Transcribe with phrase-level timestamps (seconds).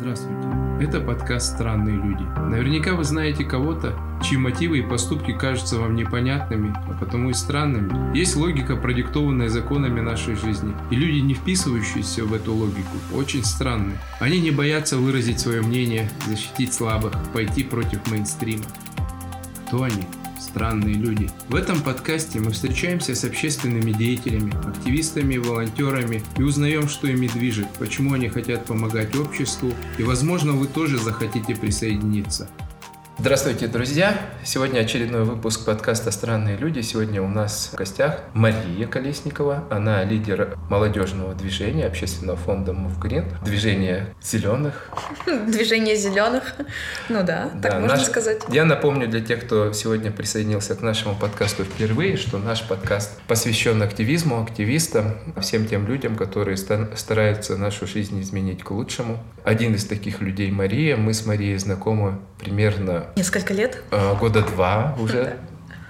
[0.00, 0.48] Здравствуйте.
[0.80, 2.22] Это подкаст «Странные люди».
[2.22, 8.16] Наверняка вы знаете кого-то, чьи мотивы и поступки кажутся вам непонятными, а потому и странными.
[8.16, 13.98] Есть логика, продиктованная законами нашей жизни, и люди, не вписывающиеся в эту логику, очень странны.
[14.20, 18.64] Они не боятся выразить свое мнение, защитить слабых, пойти против мейнстрима.
[19.66, 20.06] Кто они?
[20.40, 21.30] Странные люди.
[21.48, 27.68] В этом подкасте мы встречаемся с общественными деятелями, активистами, волонтерами и узнаем, что ими движет,
[27.78, 32.48] почему они хотят помогать обществу и, возможно, вы тоже захотите присоединиться.
[33.20, 34.18] Здравствуйте, друзья!
[34.46, 36.80] Сегодня очередной выпуск подкаста «Странные люди».
[36.80, 39.64] Сегодня у нас в гостях Мария Колесникова.
[39.68, 44.88] Она лидер молодежного движения общественного фонда Move Green, движение зеленых.
[45.26, 46.54] Движение зеленых,
[47.10, 48.40] ну да, так можно сказать.
[48.48, 53.82] Я напомню для тех, кто сегодня присоединился к нашему подкасту впервые, что наш подкаст посвящен
[53.82, 59.18] активизму, активистам, всем тем людям, которые стараются нашу жизнь изменить к лучшему.
[59.44, 60.96] Один из таких людей Мария.
[60.96, 63.82] Мы с Марией знакомы примерно Несколько лет?
[63.90, 65.36] А, года два уже.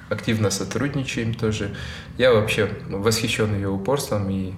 [0.08, 1.74] Активно сотрудничаем тоже.
[2.18, 4.54] Я вообще восхищен ее упорством и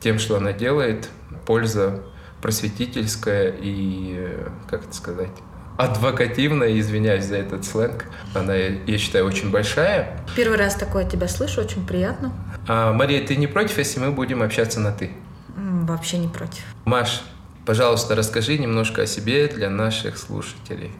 [0.00, 1.08] тем, что она делает.
[1.46, 2.02] Польза
[2.40, 4.28] просветительская и,
[4.68, 5.30] как это сказать,
[5.76, 8.06] адвокативная, извиняюсь за этот сленг.
[8.34, 10.20] Она, я считаю, очень большая.
[10.36, 12.32] Первый раз такое от тебя слышу, очень приятно.
[12.68, 15.10] А, Мария, ты не против, если мы будем общаться на «ты»?
[15.56, 16.62] Вообще не против.
[16.84, 17.22] Маш,
[17.66, 20.92] пожалуйста, расскажи немножко о себе для наших слушателей.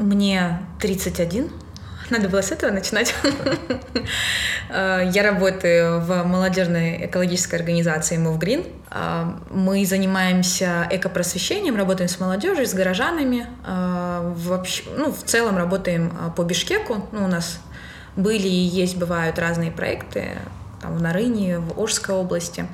[0.00, 1.50] Мне 31.
[2.08, 3.14] Надо было с этого начинать.
[4.72, 8.72] Э, я работаю в молодежной экологической организации Move Green.
[8.90, 13.46] Э, мы занимаемся экопросвещением, работаем с молодежью, с горожанами.
[13.66, 17.08] Э, вообще, ну, в целом работаем по Бишкеку.
[17.10, 17.58] Ну, у нас
[18.14, 20.38] были и есть, бывают разные проекты
[20.80, 22.66] там, в Нарыне, в Ожской области.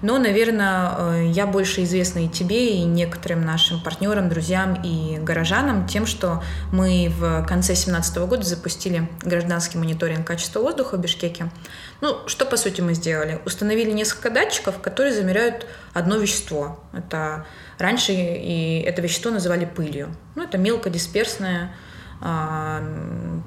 [0.00, 5.86] Но, наверное, э, я больше известна и тебе, и некоторым нашим партнерам, друзьям и горожанам
[5.86, 6.42] тем, что
[6.72, 11.50] мы в конце 2017 года запустили гражданский мониторинг качества воздуха в Бишкеке.
[12.00, 13.40] Ну, что, по сути, мы сделали?
[13.44, 16.80] Установили несколько датчиков, которые замеряют одно вещество.
[16.92, 17.46] Это
[17.78, 20.14] раньше и это вещество называли пылью.
[20.36, 21.72] Ну, это мелкодисперсная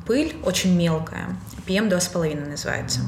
[0.06, 1.36] пыль, очень мелкая.
[1.68, 3.02] PM2,5 называется.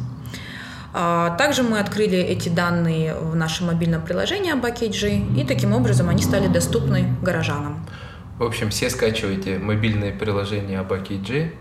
[0.93, 6.21] А, также мы открыли эти данные в нашем мобильном приложении Abakg, и таким образом они
[6.21, 7.85] стали доступны горожанам.
[8.37, 11.51] В общем, все скачивайте мобильное приложение Abakg.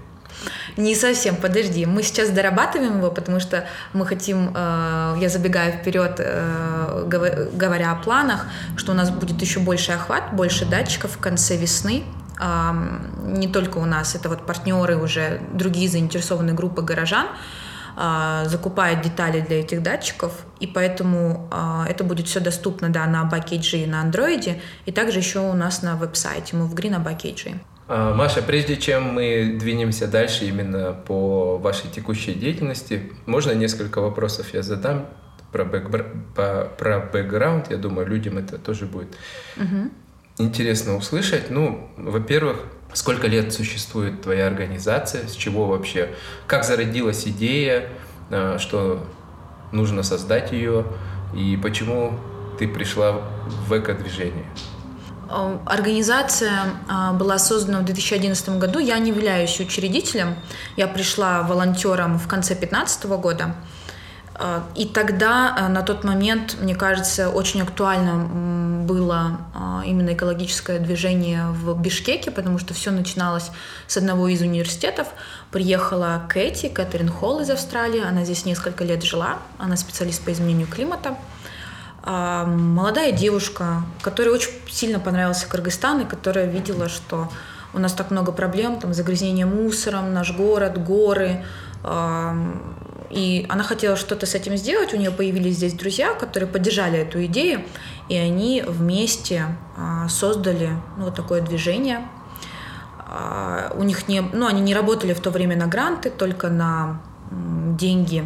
[0.76, 1.86] Не совсем, подожди.
[1.86, 7.96] Мы сейчас дорабатываем его, потому что мы хотим, э, я забегаю вперед, э, говоря о
[7.96, 12.04] планах, что у нас будет еще больше охват, больше датчиков в конце весны.
[13.24, 17.28] Не только у нас, это вот партнеры уже, другие заинтересованные группы горожан,
[17.96, 23.28] а, закупает детали для этих датчиков, и поэтому а, это будет все доступно да, на
[23.30, 27.56] Backage на андроиде, и также еще у нас на веб-сайте MoveGreen на Backage.
[27.88, 34.54] А, Маша, прежде чем мы двинемся дальше именно по вашей текущей деятельности, можно несколько вопросов
[34.54, 35.06] я задам
[35.52, 36.04] про, бэкбра...
[36.78, 37.70] про бэкграунд.
[37.70, 39.14] Я думаю, людям это тоже будет
[39.56, 39.90] угу.
[40.38, 41.50] Интересно услышать.
[41.50, 45.26] Ну, во-первых, Сколько лет существует твоя организация?
[45.26, 46.14] С чего вообще?
[46.46, 47.88] Как зародилась идея,
[48.28, 49.06] э, что
[49.72, 50.84] нужно создать ее?
[51.34, 52.18] И почему
[52.58, 53.22] ты пришла
[53.66, 54.44] в эко-движение?
[55.30, 56.52] Э, организация
[56.86, 58.78] э, была создана в 2011 году.
[58.78, 60.34] Я не являюсь учредителем.
[60.76, 63.54] Я пришла волонтером в конце 2015 года.
[64.34, 70.78] А, и тогда, а, на тот момент, мне кажется, очень актуально было а, именно экологическое
[70.78, 73.50] движение в Бишкеке, потому что все начиналось
[73.86, 75.08] с одного из университетов.
[75.50, 80.66] Приехала Кэти, Кэтрин Холл из Австралии, она здесь несколько лет жила, она специалист по изменению
[80.66, 81.16] климата.
[82.04, 87.30] Молодая девушка, которой очень сильно понравился Кыргызстан и которая видела, что
[87.74, 91.44] у нас так много проблем, там загрязнение мусором, наш город, горы,
[93.12, 94.94] и она хотела что-то с этим сделать.
[94.94, 97.62] У нее появились здесь друзья, которые поддержали эту идею,
[98.08, 102.08] и они вместе а, создали ну, вот такое движение.
[102.98, 107.02] А, у них не, ну, они не работали в то время на гранты, только на
[107.30, 108.24] деньги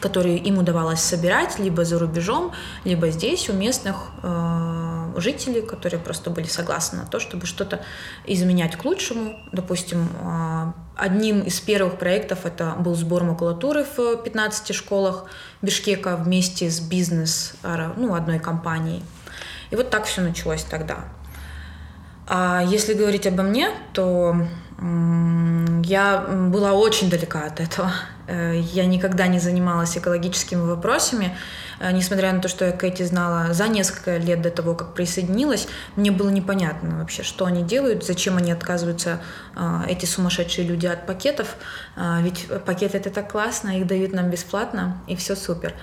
[0.00, 2.52] которые им удавалось собирать либо за рубежом,
[2.84, 7.80] либо здесь у местных э, жителей, которые просто были согласны на то, чтобы что-то
[8.26, 9.36] изменять к лучшему.
[9.52, 15.24] Допустим, э, одним из первых проектов это был сбор макулатуры в 15 школах
[15.62, 17.54] Бишкека вместе с бизнес
[17.96, 19.02] ну, одной компанией.
[19.70, 21.04] И вот так все началось тогда.
[22.26, 24.36] А если говорить обо мне, то
[24.80, 26.18] Я
[26.50, 27.92] была очень далека от этого.
[28.28, 31.36] Э, я никогда не занималась экологическими вопросами.
[31.80, 35.66] Э, несмотря на то, что я Кэти знала за несколько лет до того, как присоединилась,
[35.96, 39.20] мне было непонятно вообще, что они делают, зачем они отказываются,
[39.56, 41.56] э, эти сумасшедшие люди, от пакетов.
[41.96, 45.74] Ведь пакеты это так классно, их дают нам бесплатно, и все супер.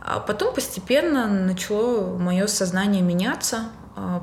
[0.00, 3.68] А потом постепенно начало мое сознание меняться.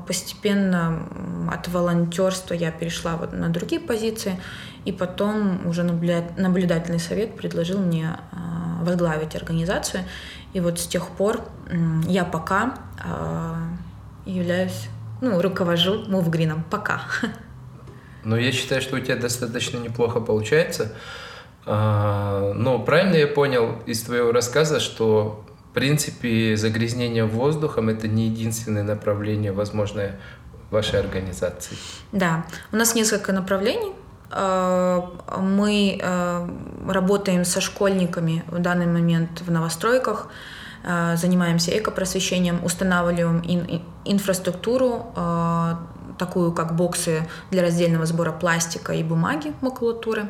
[0.06, 1.08] Постепенно
[1.50, 4.38] от волонтерства я перешла вот на другие позиции.
[4.84, 10.04] И потом уже наблюдательный совет предложил мне а, возглавить организацию.
[10.52, 11.40] И вот с тех пор
[12.06, 13.56] я пока а,
[14.26, 14.88] являюсь,
[15.20, 16.64] ну, руковожу Мувгрином.
[16.68, 17.02] Пока.
[18.24, 20.92] Ну, я считаю, что у тебя достаточно неплохо получается.
[21.64, 25.41] А, но правильно я понял из твоего рассказа, что
[25.72, 30.20] в принципе загрязнение воздухом это не единственное направление, возможное
[30.70, 31.78] вашей организации.
[32.12, 33.92] Да, у нас несколько направлений.
[34.30, 35.00] Э,
[35.38, 36.48] мы э,
[36.86, 40.28] работаем со школьниками в данный момент в новостройках,
[40.84, 43.42] э, занимаемся экопросвещением, устанавливаем
[44.04, 45.06] инфраструктуру,
[46.18, 50.28] такую как боксы для раздельного сбора пластика и бумаги, макулатуры.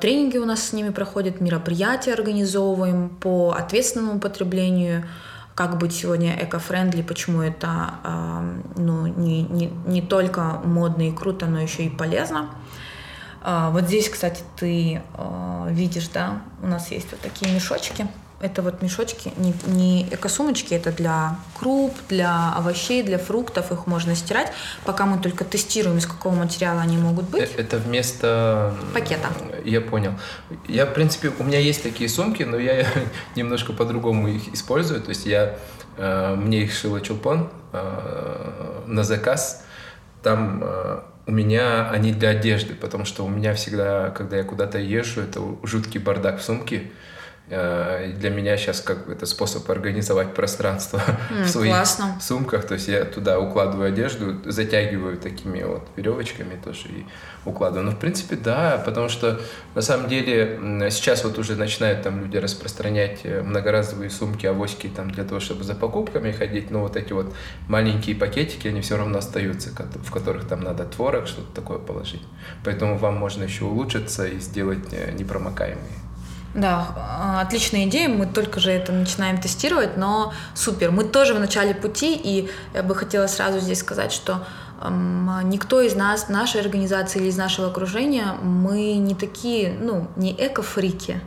[0.00, 5.04] Тренинги у нас с ними проходят, мероприятия организовываем по ответственному потреблению,
[5.54, 7.94] как быть сегодня эко-френдли, почему это
[8.76, 12.48] ну, не, не, не только модно и круто, но еще и полезно.
[13.44, 18.06] А, вот здесь, кстати, ты а, видишь, да, у нас есть вот такие мешочки.
[18.42, 24.16] Это вот мешочки, не, не эко-сумочки, это для круп, для овощей, для фруктов, их можно
[24.16, 24.52] стирать.
[24.84, 27.42] Пока мы только тестируем, из какого материала они могут быть.
[27.42, 28.74] Э, это вместо...
[28.92, 29.28] Пакета.
[29.64, 30.14] Я понял.
[30.66, 32.84] Я, в принципе, у меня есть такие сумки, но я
[33.36, 35.00] немножко по-другому их использую.
[35.00, 35.56] То есть я,
[35.96, 39.64] э, мне их шила чулпон э, на заказ.
[40.24, 40.64] Там
[41.26, 45.40] у меня они для одежды, потому что у меня всегда, когда я куда-то езжу, это
[45.62, 46.90] жуткий бардак в сумке.
[47.54, 52.18] Э, для меня сейчас как бы это способ организовать пространство mm, в своих классно.
[52.18, 52.66] сумках.
[52.66, 57.06] То есть я туда укладываю одежду, затягиваю такими вот веревочками тоже и
[57.44, 57.84] укладываю.
[57.84, 59.38] Но в принципе да, потому что
[59.74, 65.10] на самом деле сейчас вот уже начинают там люди распространять э, многоразовые сумки, авоськи там
[65.10, 66.70] для того, чтобы за покупками ходить.
[66.70, 67.34] Но вот эти вот
[67.68, 69.68] маленькие пакетики, они все равно остаются,
[70.02, 72.22] в которых там надо творог, что-то такое положить.
[72.64, 76.11] Поэтому вам можно еще улучшиться и сделать э, непромокаемые.
[76.54, 78.08] Да, а, отличная идея.
[78.08, 80.90] Мы только же это начинаем тестировать, но супер.
[80.90, 84.44] Мы тоже в начале пути, и я бы хотела сразу здесь сказать, что
[84.82, 90.32] эм, никто из нас, нашей организации или из нашего окружения, мы не такие, ну, не
[90.32, 91.20] эко-фрики.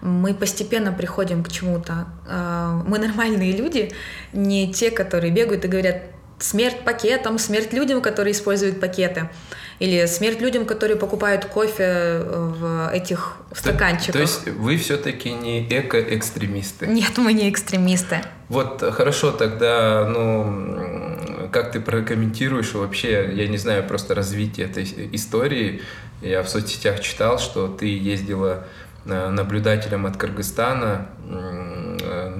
[0.00, 2.06] Мы постепенно приходим к чему-то.
[2.26, 3.92] Э, мы нормальные люди,
[4.32, 9.30] не те, которые бегают и говорят смерть пакетам, смерть людям, которые используют пакеты.
[9.78, 14.06] Или смерть людям, которые покупают кофе э, в этих стаканчиках.
[14.06, 16.86] То, то есть вы все-таки не эко-экстремисты?
[16.86, 18.22] Нет, мы не экстремисты.
[18.48, 25.82] Вот хорошо, тогда, ну, как ты прокомментируешь вообще, я не знаю, просто развитие этой истории.
[26.22, 28.66] Я в соцсетях читал, что ты ездила
[29.04, 31.85] э, наблюдателем от Кыргызстана э,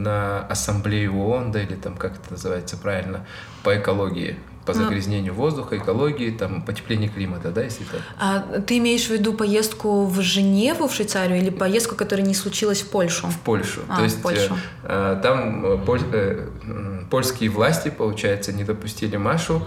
[0.07, 3.27] на ассамблею ООН, да, или там как это называется правильно,
[3.63, 4.37] по экологии
[4.67, 8.01] по загрязнению воздуха, экологии, там, потепление климата, да, если так?
[8.19, 12.83] А ты имеешь в виду поездку в Женеву, в Швейцарию, или поездку, которая не случилась
[12.83, 13.29] в Польшу?
[13.29, 13.81] В Польшу.
[13.89, 14.57] А, То есть Польшу.
[14.83, 16.49] Э, э там э, поль, э,
[17.11, 19.63] польские власти, получается, не допустили Машу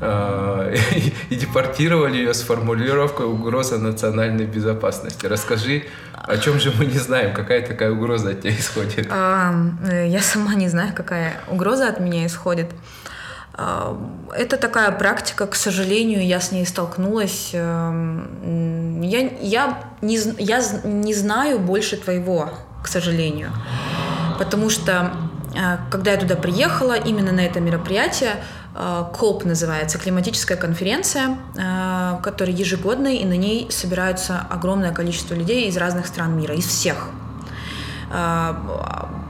[0.00, 5.26] э, и, и депортировали ее с формулировкой «угроза национальной безопасности».
[5.26, 5.82] Расскажи,
[6.26, 9.06] о чем же мы не знаем, какая такая угроза от тебя исходит?
[9.10, 9.54] А,
[9.88, 12.70] э, я сама не знаю, какая угроза от меня исходит.
[13.56, 17.50] Это такая практика, к сожалению, я с ней столкнулась.
[17.52, 22.50] Эм, я, я, не, я не знаю больше твоего,
[22.82, 23.52] к сожалению.
[24.38, 25.12] Потому что,
[25.54, 32.18] э, когда я туда приехала, именно на это мероприятие, э, КОП называется, климатическая конференция, э,
[32.22, 37.08] которая ежегодная, и на ней собираются огромное количество людей из разных стран мира, из всех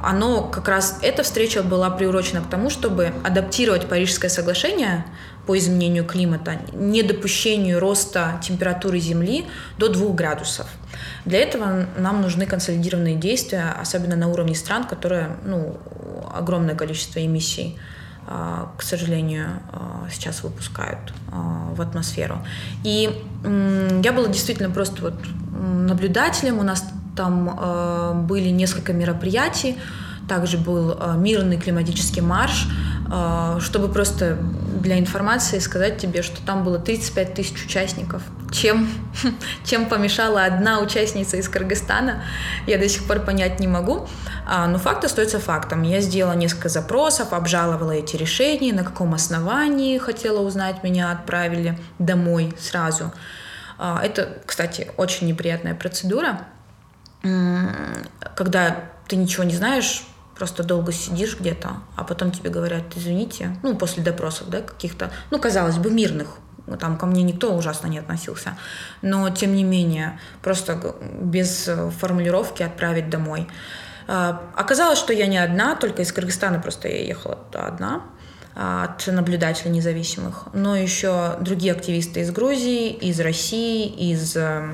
[0.05, 5.07] оно как раз, эта встреча была приурочена к тому, чтобы адаптировать Парижское соглашение
[5.47, 9.47] по изменению климата, недопущению роста температуры Земли
[9.79, 10.67] до 2 градусов.
[11.25, 15.79] Для этого нам нужны консолидированные действия, особенно на уровне стран, которые ну,
[16.35, 17.79] огромное количество эмиссий
[18.27, 22.39] к сожалению, а, сейчас выпускают а, в атмосферу.
[22.83, 23.11] И
[23.45, 25.15] я была действительно просто вот
[25.53, 26.59] наблюдателем.
[26.59, 26.85] У нас
[27.17, 29.77] там были несколько мероприятий,
[30.29, 32.67] также был мирный климатический марш,
[33.61, 34.39] чтобы просто
[34.85, 38.23] для информации сказать тебе, что там было 35 тысяч участников.
[38.53, 38.89] Чем,
[39.65, 42.23] чем помешала одна участница из Кыргызстана,
[42.67, 44.07] я до сих пор понять не могу.
[44.47, 45.83] А, но факт остается фактом.
[45.83, 52.55] Я сделала несколько запросов, обжаловала эти решения, на каком основании хотела узнать, меня отправили домой
[52.59, 53.13] сразу.
[53.79, 56.41] А, это, кстати, очень неприятная процедура,
[58.37, 60.05] когда ты ничего не знаешь,
[60.37, 65.39] просто долго сидишь где-то, а потом тебе говорят, извините, ну, после допросов, да, каких-то, ну,
[65.39, 66.39] казалось бы, мирных,
[66.81, 68.57] там ко мне никто ужасно не относился,
[69.03, 73.49] но, тем не менее, просто без формулировки отправить домой.
[74.07, 78.03] А, оказалось, что я не одна, только из Кыргызстана просто я ехала одна
[78.55, 84.69] а, от наблюдателей независимых, но еще другие активисты из Грузии, из России, из э,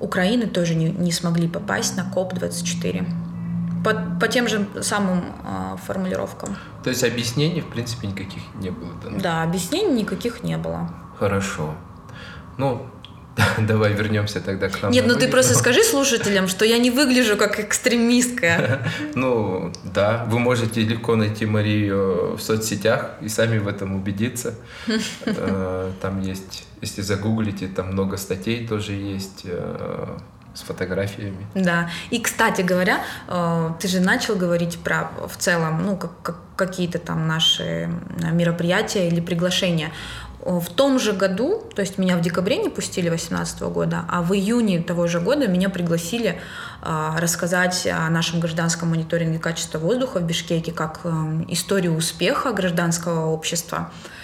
[0.00, 3.27] Украины тоже не, не смогли попасть на КОП-24
[3.88, 6.56] по, по тем же самым э, формулировкам.
[6.84, 8.92] То есть объяснений, в принципе, никаких не было?
[9.02, 10.90] Да, да объяснений никаких не было.
[11.18, 11.74] Хорошо.
[12.58, 12.86] Ну,
[13.58, 14.92] Давай вернемся тогда к нам.
[14.92, 18.82] Нет, ну ты просто скажи слушателям, что я не выгляжу как экстремистка.
[19.14, 24.54] Ну, да, вы можете легко найти Марию в соцсетях и сами в этом убедиться.
[25.24, 30.18] Э, там есть, если загуглите, там много статей тоже есть э,
[30.58, 31.46] с фотографиями.
[31.54, 31.88] Да.
[32.10, 36.98] И, кстати говоря, э, ты же начал говорить про в целом, ну, как, как какие-то
[36.98, 37.88] там наши
[38.32, 39.92] мероприятия или приглашения.
[40.40, 44.34] В том же году, то есть меня в декабре не пустили 2018 года, а в
[44.34, 46.40] июне того же года меня пригласили
[46.82, 51.08] э, рассказать о нашем гражданском мониторинге качества воздуха в Бишкеке как э,
[51.48, 54.17] историю успеха гражданского общества э,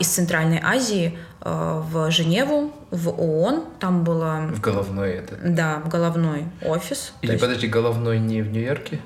[0.00, 3.64] из Центральной Азии э, в Женеву, в ООН.
[3.80, 4.46] Там было...
[4.52, 5.36] В головной это?
[5.42, 7.12] Да, в головной офис.
[7.22, 7.42] Или, есть...
[7.42, 9.00] подожди, головной не в Нью-Йорке?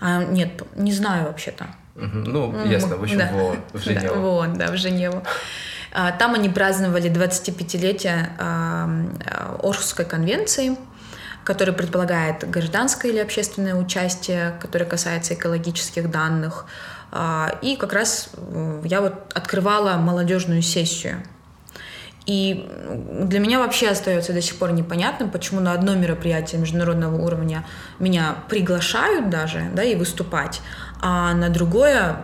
[0.00, 1.66] А, нет, не знаю вообще-то.
[1.96, 2.06] Угу.
[2.06, 3.30] Ну, ясно, в общем, да.
[3.32, 4.06] в ООН, в Женеву.
[4.06, 5.22] Да, в ООН, да, в Женеву.
[5.92, 8.30] А, там они праздновали 25-летие
[9.62, 10.76] Орхусской конвенции,
[11.44, 16.66] которая предполагает гражданское или общественное участие, которое касается экологических данных.
[17.12, 18.30] А, и как раз
[18.84, 21.22] я вот открывала молодежную сессию.
[22.26, 22.68] И
[23.22, 27.66] для меня вообще остается до сих пор непонятным, почему на одно мероприятие международного уровня
[27.98, 30.60] меня приглашают даже, да, и выступать,
[31.00, 32.16] а на другое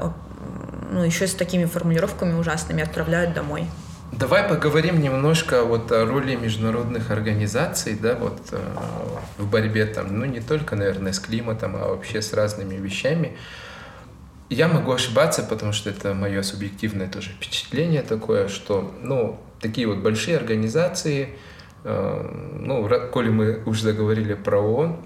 [0.92, 3.66] ну, еще с такими формулировками ужасными отправляют домой.
[4.12, 8.58] Давай поговорим немножко вот о роли международных организаций, да, вот э,
[9.38, 13.36] в борьбе там, ну не только, наверное, с климатом, а вообще с разными вещами.
[14.48, 19.98] Я могу ошибаться, потому что это мое субъективное тоже впечатление такое, что, ну, такие вот
[19.98, 21.30] большие организации,
[21.84, 24.96] э, ну, коли мы уже заговорили про ООН,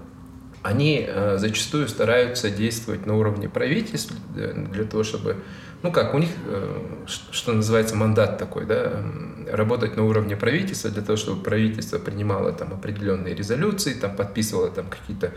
[0.61, 5.37] они э, зачастую стараются действовать на уровне правительств для того, чтобы
[5.83, 9.03] ну как, у них, э, что называется, мандат такой, да,
[9.51, 14.85] работать на уровне правительства для того, чтобы правительство принимало там определенные резолюции, там подписывало там
[14.87, 15.31] какие-то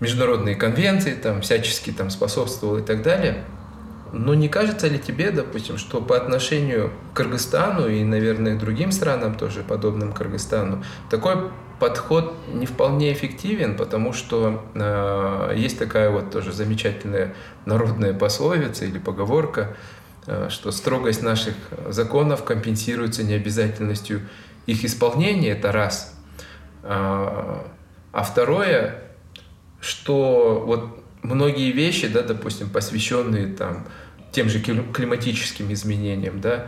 [0.00, 3.44] международные конвенции, там всячески там способствовало и так далее.
[4.12, 9.34] Но не кажется ли тебе, допустим, что по отношению к Кыргызстану и, наверное, другим странам
[9.34, 16.52] тоже, подобным Кыргызстану, такой подход не вполне эффективен, потому что э, есть такая вот тоже
[16.52, 17.34] замечательная
[17.66, 19.76] народная пословица или поговорка,
[20.26, 21.54] э, что строгость наших
[21.88, 24.22] законов компенсируется необязательностью
[24.66, 26.14] их исполнения, это раз.
[26.82, 27.66] А,
[28.12, 29.03] а второе,
[29.84, 33.86] что вот многие вещи, да, допустим, посвященные там
[34.32, 36.66] тем же климатическим изменениям, да,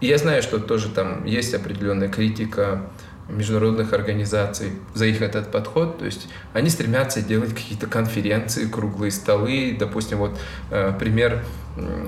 [0.00, 2.90] я знаю, что тоже там есть определенная критика
[3.28, 5.98] международных организаций за их этот подход.
[5.98, 9.76] То есть они стремятся делать какие-то конференции, круглые столы.
[9.78, 10.38] Допустим, вот
[10.70, 11.42] э, пример,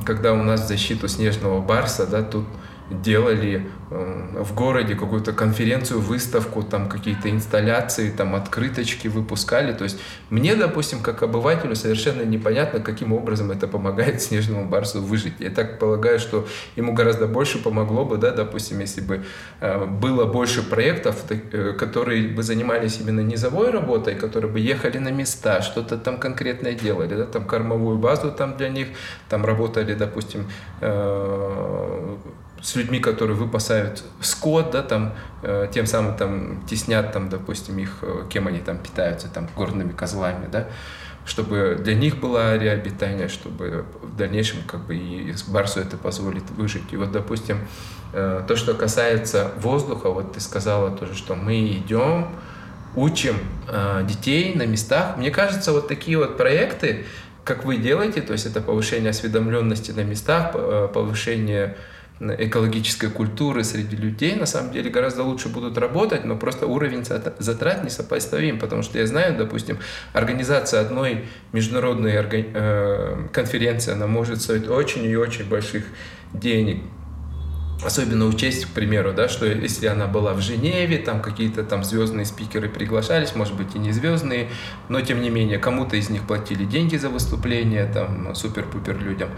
[0.05, 2.45] когда у нас защиту снежного барса, да, тут
[2.91, 9.73] делали э, в городе какую-то конференцию, выставку, там какие-то инсталляции, там открыточки выпускали.
[9.73, 9.99] То есть
[10.31, 15.35] мне, допустим, как обывателю совершенно непонятно, каким образом это помогает снежному барсу выжить.
[15.41, 19.25] Я так полагаю, что ему гораздо больше помогло бы, да, допустим, если бы
[19.61, 25.11] э, было больше проектов, э, которые бы занимались именно низовой работой, которые бы ехали на
[25.11, 28.89] места, что-то там конкретное делали, да, там кормовую базу там для них,
[29.29, 30.47] там работали, допустим,
[32.67, 35.13] с людьми, которые выпасают скот, да, там,
[35.45, 39.93] э, тем самым там теснят, там, допустим, их, э, кем они там питаются, там, горными
[39.93, 40.67] козлами, да,
[41.25, 46.93] чтобы для них было ареа чтобы в дальнейшем как бы и барсу это позволит выжить.
[46.93, 47.59] И вот, допустим,
[48.13, 52.31] э, то, что касается воздуха, вот ты сказала тоже, что мы идем,
[52.97, 53.37] учим
[53.69, 55.17] э, детей на местах.
[55.19, 57.05] Мне кажется, вот такие вот проекты,
[57.45, 61.77] как вы делаете, то есть это повышение осведомленности на местах, э, повышение
[62.21, 67.85] экологической культуры среди людей на самом деле гораздо лучше будут работать, но просто уровень затрат
[67.85, 69.79] несопоставим, потому что я знаю, допустим,
[70.13, 75.85] организация одной международной э, конференции, она может стоить очень и очень больших
[76.33, 76.83] денег.
[77.85, 82.25] Особенно учесть, к примеру, да, что если она была в Женеве, там какие-то там звездные
[82.25, 84.49] спикеры приглашались, может быть и не звездные,
[84.89, 89.29] но тем не менее кому-то из них платили деньги за выступление, там супер-пупер людям.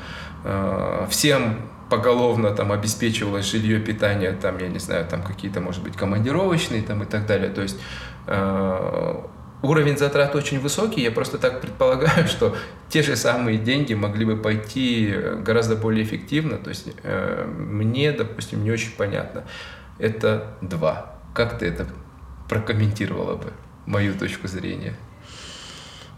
[0.45, 1.57] Э, всем
[1.89, 7.03] поголовно там обеспечивалось жилье, питание, там, я не знаю, там какие-то, может быть, командировочные там
[7.03, 7.51] и так далее.
[7.51, 7.79] То есть
[8.27, 9.23] э,
[9.63, 12.57] уровень затрат очень высокий, я просто так предполагаю, что
[12.89, 15.15] те же самые деньги могли бы пойти
[15.45, 16.59] гораздо более эффективно.
[16.59, 19.45] То есть э, мне, допустим, не очень понятно.
[19.99, 21.17] Это два.
[21.35, 21.87] Как ты это
[22.49, 23.53] прокомментировала бы,
[23.87, 24.95] мою точку зрения?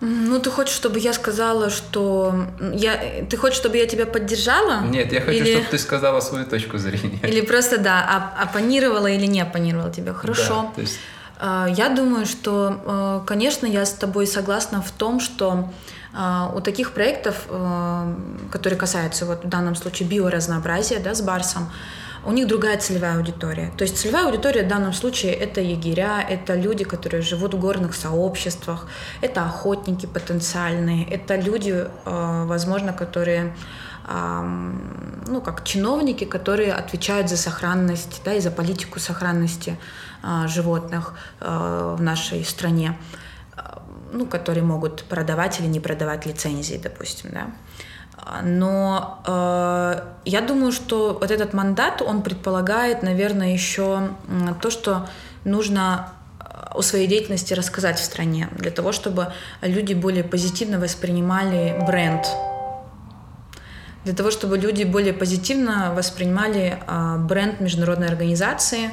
[0.01, 3.25] Ну, ты хочешь, чтобы я сказала, что я...
[3.29, 4.81] Ты хочешь, чтобы я тебя поддержала?
[4.81, 5.53] Нет, я хочу, или...
[5.53, 7.19] чтобы ты сказала свою точку зрения.
[7.23, 10.15] Или просто, да, оппонировала или не оппонировала тебя.
[10.15, 10.69] Хорошо.
[10.69, 10.99] Да, то есть...
[11.39, 15.71] А, я думаю, что, а, конечно, я с тобой согласна в том, что
[16.15, 17.47] а, у таких проектов,
[18.51, 21.71] которые касаются вот в данном случае биоразнообразия, да, с Барсом,
[22.25, 23.73] у них другая целевая аудитория.
[23.77, 27.95] То есть целевая аудитория в данном случае это егеря, это люди, которые живут в горных
[27.95, 28.87] сообществах,
[29.21, 33.55] это охотники потенциальные, это люди, э, возможно, которые
[35.29, 39.79] ну, как чиновники, которые отвечают за сохранность, да, и за политику сохранности
[40.25, 42.99] э, животных э, в нашей стране,
[44.13, 47.53] ну, которые могут продавать или не продавать лицензии, допустим, да.
[48.43, 54.11] Но э, я думаю, что вот этот мандат, он предполагает, наверное, еще
[54.61, 55.09] то, что
[55.45, 61.83] нужно э, о своей деятельности рассказать в стране, для того, чтобы люди более позитивно воспринимали
[61.87, 62.27] бренд,
[64.05, 68.91] для того, чтобы люди более позитивно воспринимали э, бренд международной организации,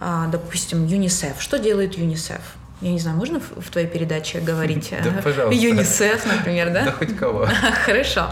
[0.00, 1.40] э, допустим, ЮНИСЕФ.
[1.40, 2.40] Что делает ЮНИСЕФ?
[2.80, 4.92] Я не знаю, можно в, в твоей передаче говорить?
[5.04, 5.54] Да, пожалуйста.
[5.54, 6.84] ЮНИСЕФ, например, да?
[6.84, 7.46] Да хоть кого.
[7.84, 8.30] Хорошо.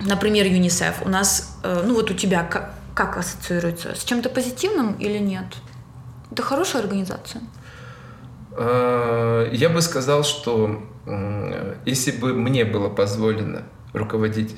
[0.00, 1.02] Например, ЮНИСЕФ.
[1.06, 3.94] У нас, э, ну вот у тебя как, как ассоциируется?
[3.94, 5.46] С чем-то позитивным или нет?
[6.30, 7.42] Это хорошая организация?
[8.52, 10.82] А, я бы сказал, что
[11.86, 14.56] если бы мне было позволено руководить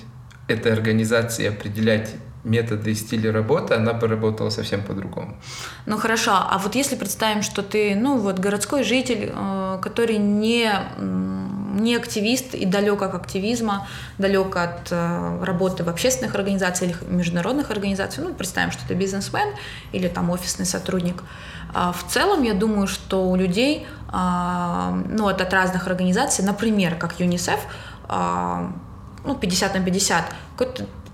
[0.49, 5.37] этой организацией, определять методы и стили работы, она бы работала совсем по-другому.
[5.87, 10.73] Ну хорошо, а вот если представим, что ты, ну вот городской житель, э, который не
[11.75, 13.87] не активист и далек от активизма,
[14.19, 18.29] далек от э, работы в общественных организациях или международных организациях.
[18.29, 19.49] Ну, представим, что это бизнесмен
[19.93, 21.23] или там офисный сотрудник.
[21.75, 26.97] А в целом, я думаю, что у людей, а, ну, вот от разных организаций, например,
[26.97, 27.61] как ЮНИСЕФ,
[28.09, 28.73] а,
[29.25, 30.25] ну, 50 на 50,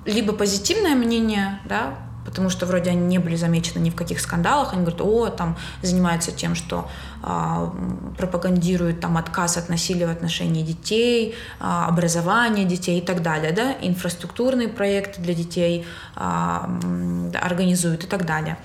[0.05, 4.73] либо позитивное мнение, да, потому что вроде они не были замечены ни в каких скандалах,
[4.73, 6.89] они говорят, о, там занимаются тем, что
[7.23, 7.71] э,
[8.17, 13.75] пропагандируют там отказ от насилия в отношении детей, э, образование детей и так далее, да,
[13.81, 16.21] инфраструктурные проекты для детей э,
[17.41, 18.57] организуют и так далее.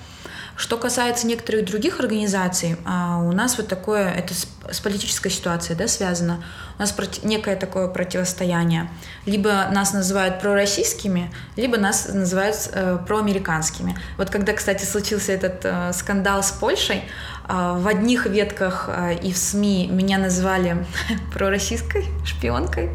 [0.60, 6.44] Что касается некоторых других организаций, у нас вот такое, это с политической ситуацией да, связано,
[6.76, 8.90] у нас некое такое противостояние.
[9.24, 13.96] Либо нас называют пророссийскими, либо нас называют э, проамериканскими.
[14.18, 17.04] Вот когда, кстати, случился этот э, скандал с Польшей,
[17.48, 20.86] э, в одних ветках э, и в СМИ меня называли
[21.32, 22.90] пророссийской шпионкой,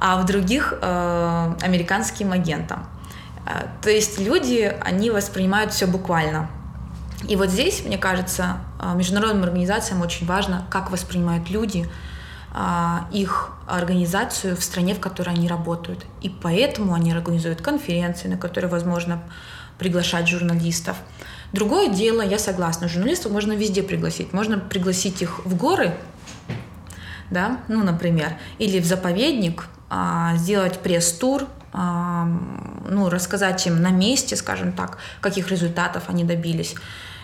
[0.00, 2.84] а в других э, американским агентом.
[3.80, 6.50] То есть люди, они воспринимают все буквально.
[7.28, 11.88] И вот здесь, мне кажется, а, международным организациям очень важно, как воспринимают люди
[12.52, 16.04] а, их организацию в стране, в которой они работают.
[16.22, 19.22] И поэтому они организуют конференции, на которые возможно
[19.78, 20.96] приглашать журналистов.
[21.52, 24.32] Другое дело, я согласна, журналистов можно везде пригласить.
[24.32, 25.94] Можно пригласить их в горы,
[27.30, 34.72] да, ну, например, или в заповедник, а, сделать пресс-тур, ну, рассказать им на месте, скажем
[34.72, 36.74] так, каких результатов они добились.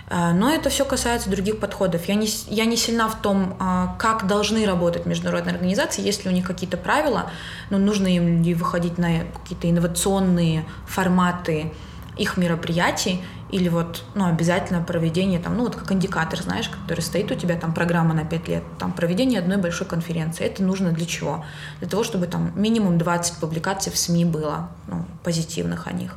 [0.08, 2.06] Э, но это все касается других подходов.
[2.06, 6.30] Я не, я не сильна в том, а, как должны работать международные организации, есть ли
[6.30, 7.30] у них какие-то правила,
[7.70, 11.72] но нужно им ли выходить на какие-то инновационные форматы
[12.16, 17.30] их мероприятий, или вот, ну, обязательно проведение, там, ну, вот как индикатор, знаешь, который стоит
[17.30, 20.44] у тебя, там, программа на 5 лет, там, проведение одной большой конференции.
[20.44, 21.44] Это нужно для чего?
[21.78, 26.16] Для того, чтобы там минимум 20 публикаций в СМИ было, ну, позитивных о них.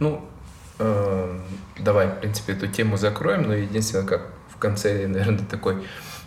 [0.00, 0.28] Ну,
[0.78, 5.84] давай, в принципе, эту тему закроем, но единственное, как в конце, наверное, такой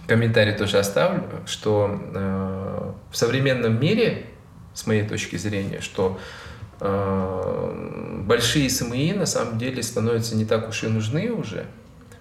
[0.07, 4.27] комментарий тоже оставлю, что э, в современном мире,
[4.73, 6.19] с моей точки зрения, что
[6.79, 11.65] э, большие СМИ на самом деле становятся не так уж и нужны уже.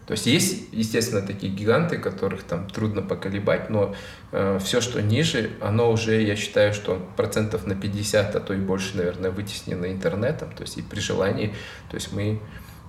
[0.07, 3.95] То есть есть, естественно, такие гиганты, которых там трудно поколебать, но
[4.31, 8.59] э, все, что ниже, оно уже, я считаю, что процентов на 50, а то и
[8.59, 10.53] больше, наверное, вытеснено интернетом.
[10.53, 11.55] То есть и при желании,
[11.91, 12.41] то есть мы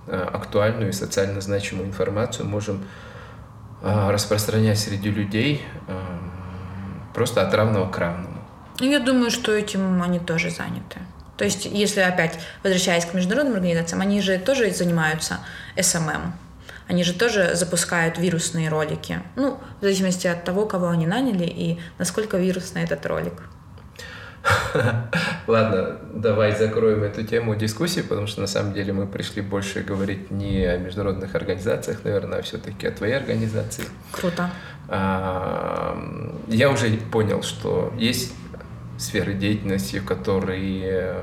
[0.06, 2.84] э, актуальную и социально значимую информацию можем
[3.82, 6.00] э, распространять среди людей э,
[7.14, 8.38] просто от равного к равному.
[8.78, 11.00] Ну, я думаю, что этим они тоже заняты.
[11.36, 15.38] То есть, если опять возвращаясь к международным организациям, они же тоже занимаются
[15.80, 16.32] SMM.
[16.88, 19.22] Они же тоже запускают вирусные ролики.
[19.36, 23.34] Ну, в зависимости от того, кого они наняли и насколько вирусный этот ролик.
[25.46, 30.30] Ладно, давай закроем эту тему дискуссии, потому что на самом деле мы пришли больше говорить
[30.30, 33.84] не о международных организациях, наверное, а все-таки о твоей организации.
[34.12, 34.50] Круто.
[34.88, 38.32] Я уже понял, что есть
[38.96, 41.14] сферы деятельности, которые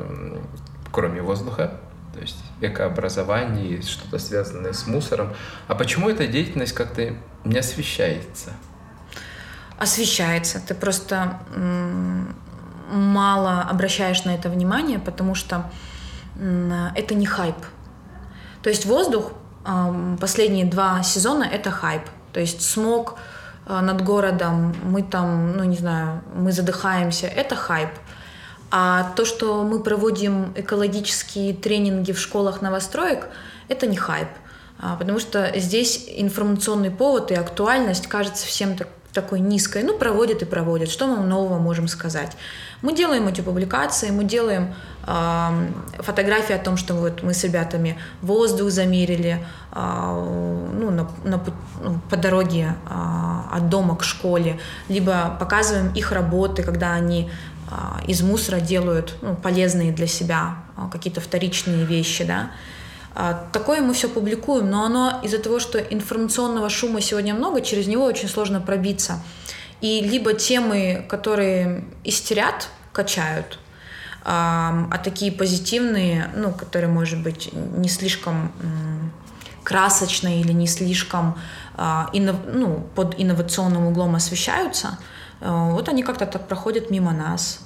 [0.95, 1.73] кроме воздуха,
[2.13, 5.33] то есть экообразование, что-то связанное с мусором.
[5.67, 8.51] А почему эта деятельность как-то не освещается?
[9.77, 10.61] Освещается.
[10.65, 11.39] Ты просто
[12.91, 15.69] мало обращаешь на это внимание, потому что
[16.95, 17.57] это не хайп.
[18.61, 19.33] То есть воздух
[20.19, 22.03] последние два сезона это хайп.
[22.33, 23.17] То есть смог
[23.65, 27.89] э, над городом, мы там, ну не знаю, мы задыхаемся, это хайп.
[28.71, 33.29] А то, что мы проводим экологические тренинги в школах новостроек,
[33.67, 34.27] это не хайп.
[34.77, 39.83] А, потому что здесь информационный повод и актуальность кажется всем так, такой низкой.
[39.83, 40.89] Ну, проводят и проводят.
[40.89, 42.35] Что мы нового можем сказать?
[42.81, 44.75] Мы делаем эти публикации, мы делаем
[45.07, 45.67] э,
[45.99, 51.43] фотографии о том, что вот мы с ребятами воздух замерили э, ну, на, на,
[51.81, 57.31] ну, по дороге э, от дома к школе, либо показываем их работы, когда они
[58.07, 62.51] из мусора делают ну, полезные для себя а, какие-то вторичные вещи, да.
[63.15, 67.87] А, такое мы все публикуем, но оно из-за того, что информационного шума сегодня много, через
[67.87, 69.19] него очень сложно пробиться.
[69.81, 73.59] И либо темы, которые истерят, качают,
[74.27, 78.51] а такие позитивные, ну, которые, может быть, не слишком
[79.63, 81.37] красочные или не слишком
[81.77, 84.97] ну, под инновационным углом освещаются–
[85.45, 87.59] вот они как-то так проходят мимо нас.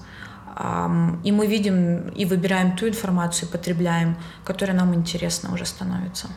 [1.23, 6.27] И мы видим и выбираем ту информацию, потребляем, которая нам интересна уже становится.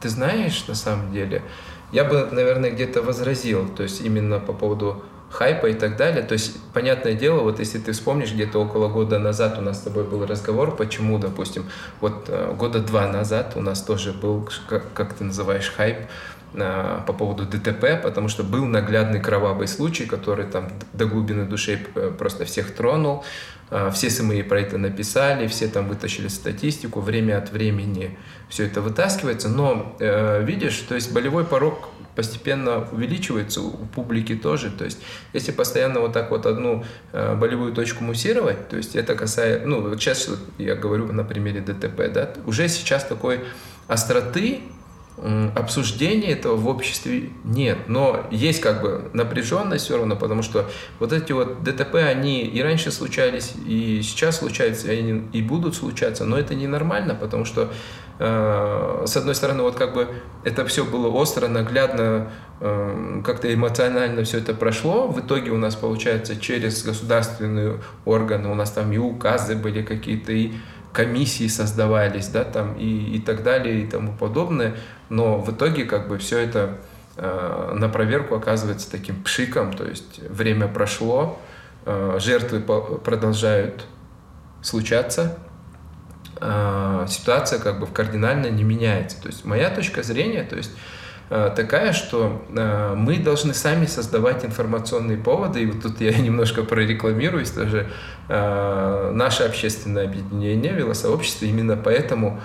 [0.00, 1.42] Ты знаешь, на самом деле,
[1.92, 6.22] я бы, наверное, где-то возразил, то есть именно по поводу хайпа и так далее.
[6.22, 9.82] То есть, понятное дело, вот если ты вспомнишь, где-то около года назад у нас с
[9.82, 11.64] тобой был разговор, почему, допустим,
[12.00, 15.98] вот э, года два назад у нас тоже был, как, как ты называешь, хайп
[16.52, 22.12] по поводу ДТП, потому что был наглядный кровавый случай, который там до глубины души э,
[22.16, 23.24] просто всех тронул.
[23.70, 28.16] А, все СМИ про это написали, все там вытащили статистику, время от времени
[28.48, 34.70] все это вытаскивается, но э, видишь, то есть болевой порог постепенно увеличивается у публики тоже.
[34.70, 34.98] То есть,
[35.34, 39.82] если постоянно вот так вот одну э, болевую точку муссировать, то есть это касается, ну,
[39.82, 43.44] вот сейчас я говорю на примере ДТП, да, уже сейчас такой
[43.86, 44.62] остроты
[45.54, 51.12] обсуждения этого в обществе нет, но есть как бы напряженность все равно, потому что вот
[51.12, 56.24] эти вот ДТП, они и раньше случались, и сейчас случаются, и они и будут случаться,
[56.24, 57.72] но это ненормально, потому что
[58.18, 60.08] э, с одной стороны вот как бы
[60.44, 65.74] это все было остро, наглядно, э, как-то эмоционально все это прошло, в итоге у нас
[65.74, 70.52] получается через государственные органы, у нас там и указы были какие-то, и
[70.92, 74.76] комиссии создавались, да, там и, и так далее и тому подобное,
[75.08, 76.78] но в итоге как бы все это
[77.16, 81.38] э, на проверку оказывается таким пшиком, то есть время прошло,
[81.86, 83.86] э, жертвы продолжают
[84.62, 85.38] случаться,
[86.40, 89.20] э, ситуация как бы кардинально не меняется.
[89.20, 90.70] То есть моя точка зрения, то есть
[91.30, 96.62] Э, такая, что э, мы должны сами создавать информационные поводы, и вот тут я немножко
[96.62, 97.88] прорекламируюсь тоже,
[98.28, 102.40] э, наше общественное объединение, велосообщество, именно поэтому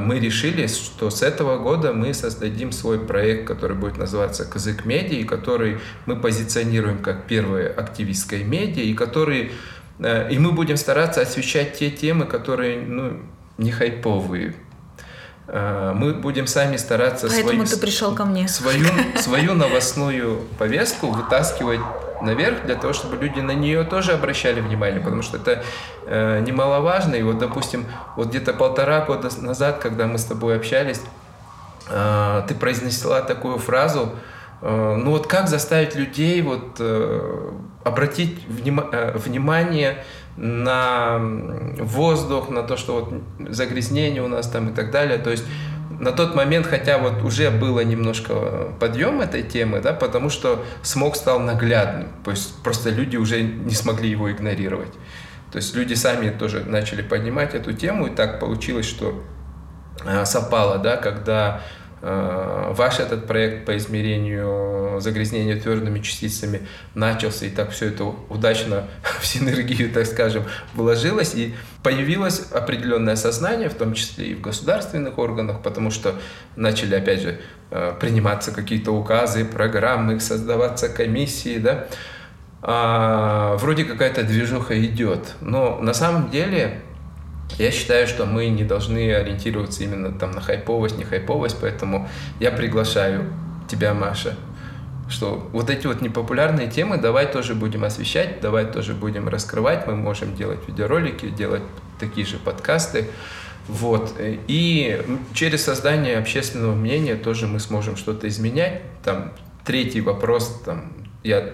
[0.00, 5.26] мы решили, что с этого года мы создадим свой проект, который будет называться «Козык медиа»,
[5.26, 9.52] который мы позиционируем как первое активистское медиа, и который
[9.98, 13.14] и мы будем стараться освещать те темы, которые ну,
[13.56, 14.54] не хайповые,
[15.48, 18.46] Э, мы будем сами стараться Поэтому свою, ты пришел ко мне.
[18.48, 21.80] Свою, свою новостную повестку вытаскивать
[22.22, 25.62] наверх для того, чтобы люди на нее тоже обращали внимание, потому что это
[26.06, 27.14] э, немаловажно.
[27.14, 31.00] И вот, допустим, вот где-то полтора года назад, когда мы с тобой общались,
[31.88, 34.12] э, ты произнесла такую фразу,
[34.60, 37.52] Э, ну вот как заставить людей вот э,
[37.84, 40.04] обратить э, внимание
[40.36, 41.18] на
[41.78, 45.18] воздух, на то, что вот загрязнение у нас там и так далее.
[45.18, 45.44] То есть
[45.90, 51.16] на тот момент, хотя вот уже было немножко подъем этой темы, да, потому что смог
[51.16, 52.08] стал наглядным.
[52.24, 54.92] То есть просто люди уже не смогли его игнорировать.
[55.50, 59.22] То есть люди сами тоже начали поднимать эту тему, и так получилось, что
[60.24, 61.62] совпало, да, когда
[62.00, 66.62] ваш этот проект по измерению загрязнения твердыми частицами
[66.94, 68.88] начался, и так все это удачно
[69.20, 75.18] в синергию, так скажем, вложилось, и появилось определенное сознание, в том числе и в государственных
[75.18, 76.14] органах, потому что
[76.56, 81.86] начали, опять же, э, приниматься какие-то указы, программы, создаваться комиссии, да,
[82.60, 86.80] а, вроде какая-то движуха идет, но на самом деле
[87.56, 92.08] я считаю, что мы не должны ориентироваться именно там на хайповость, не хайповость, поэтому
[92.40, 93.32] я приглашаю
[93.68, 94.36] тебя, Маша,
[95.08, 99.96] что вот эти вот непопулярные темы давай тоже будем освещать, давай тоже будем раскрывать, мы
[99.96, 101.62] можем делать видеоролики, делать
[101.98, 103.08] такие же подкасты,
[103.68, 104.14] вот.
[104.18, 105.02] И
[105.34, 108.80] через создание общественного мнения тоже мы сможем что-то изменять.
[109.04, 109.32] Там
[109.64, 111.52] третий вопрос, там, я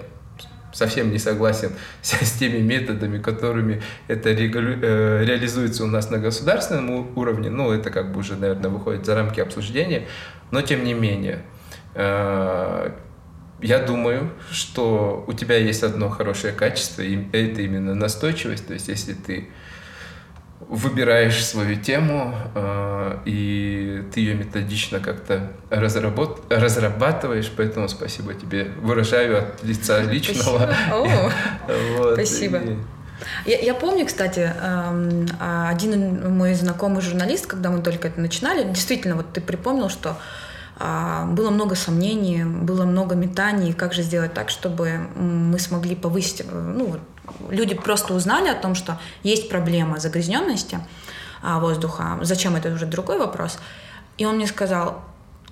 [0.74, 6.18] совсем не согласен с, с теми методами, которыми это регулю, э, реализуется у нас на
[6.18, 7.48] государственном уровне.
[7.48, 10.06] Ну, это как бы уже, наверное, выходит за рамки обсуждения.
[10.50, 11.42] Но тем не менее,
[11.94, 12.90] э,
[13.62, 18.66] я думаю, что у тебя есть одно хорошее качество, и это именно настойчивость.
[18.66, 19.48] То есть, если ты
[20.68, 26.42] выбираешь свою тему, э, и ты ее методично как-то разработ...
[26.50, 28.70] разрабатываешь, поэтому спасибо тебе.
[28.80, 30.74] Выражаю от лица личного.
[32.14, 32.60] Спасибо.
[33.46, 39.14] Я, я помню, кстати, эм, один мой знакомый журналист, когда мы только это начинали, действительно,
[39.16, 40.18] вот ты припомнил, что
[40.76, 46.44] а, было много сомнений, было много метаний, как же сделать так, чтобы мы смогли повысить
[46.50, 46.98] ну,
[47.48, 50.80] люди просто узнали о том, что есть проблема загрязненности
[51.42, 52.18] а, воздуха.
[52.22, 53.58] Зачем это уже другой вопрос.
[54.16, 55.02] И он мне сказал,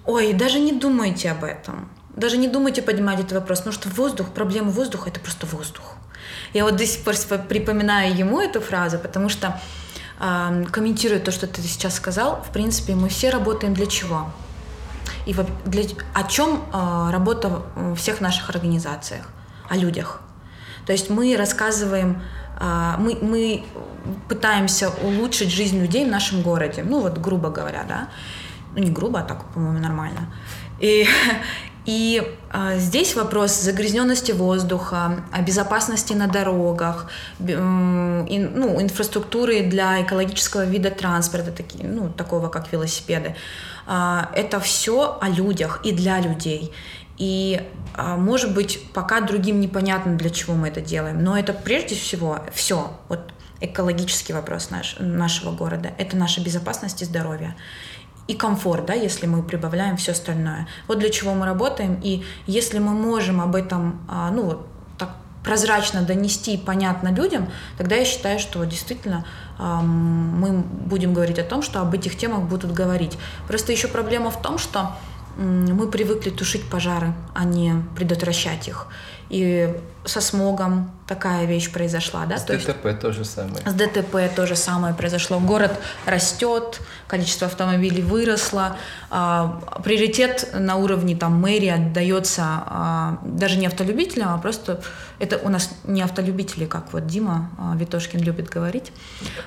[0.04, 1.88] ой, даже не думайте об этом.
[2.16, 5.96] Даже не думайте поднимать этот вопрос, потому что воздух, проблема воздуха– это просто воздух.
[6.52, 7.14] Я вот до сих пор
[7.48, 9.58] припоминаю ему эту фразу, потому что
[10.20, 14.30] э, комментируя то, что ты сейчас сказал, в принципе, мы все работаем для чего?
[15.24, 19.26] И для, о чем э, работа в всех наших организациях?
[19.70, 20.20] О людях.
[20.86, 22.22] То есть мы рассказываем,
[22.58, 23.64] а, мы, мы
[24.28, 28.08] пытаемся улучшить жизнь людей в нашем городе, ну вот грубо говоря, да,
[28.74, 30.32] ну не грубо, а так, по-моему, нормально.
[30.80, 31.06] И,
[31.84, 41.52] и а, здесь вопрос загрязненности воздуха, безопасности на дорогах, ну, инфраструктуры для экологического вида транспорта,
[41.82, 43.36] ну, такого как велосипеды.
[43.86, 46.72] А, это все о людях и для людей.
[47.18, 47.60] И,
[47.94, 52.38] а, может быть, пока другим непонятно, для чего мы это делаем, но это прежде всего
[52.52, 57.54] все, вот экологический вопрос наш, нашего города, это наша безопасность и здоровье.
[58.28, 60.68] И комфорт, да, если мы прибавляем все остальное.
[60.88, 62.00] Вот для чего мы работаем.
[62.02, 65.10] И если мы можем об этом, а, ну вот, так
[65.44, 69.24] прозрачно донести понятно людям, тогда я считаю, что действительно
[69.58, 73.16] мы будем говорить о том, что об этих темах будут говорить.
[73.46, 74.96] Просто еще проблема в том, что
[75.36, 78.88] мы привыкли тушить пожары, а не предотвращать их.
[79.32, 82.36] И со смогом такая вещь произошла, да?
[82.36, 83.66] С то ДТП есть, то же самое.
[83.66, 85.40] С ДТП то же самое произошло.
[85.40, 85.72] Город
[86.04, 88.76] растет, количество автомобилей выросло,
[89.08, 94.82] а, приоритет на уровне там мэрии отдается а, даже не автолюбителям, а просто
[95.18, 98.92] это у нас не автолюбители, как вот Дима а, Витошкин любит говорить,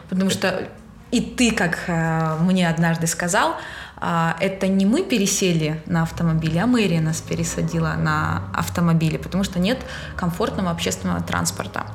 [0.10, 0.68] потому что
[1.12, 3.56] и ты, как а, мне однажды сказал,
[4.02, 9.80] это не мы пересели на автомобили, а мэрия нас пересадила на автомобили, потому что нет
[10.16, 11.86] комфортного общественного транспорта.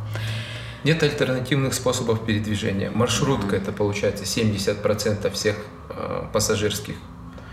[0.82, 2.90] Нет альтернативных способов передвижения.
[2.90, 5.56] Маршрутка это получается 70% всех
[5.90, 6.94] э, пассажирских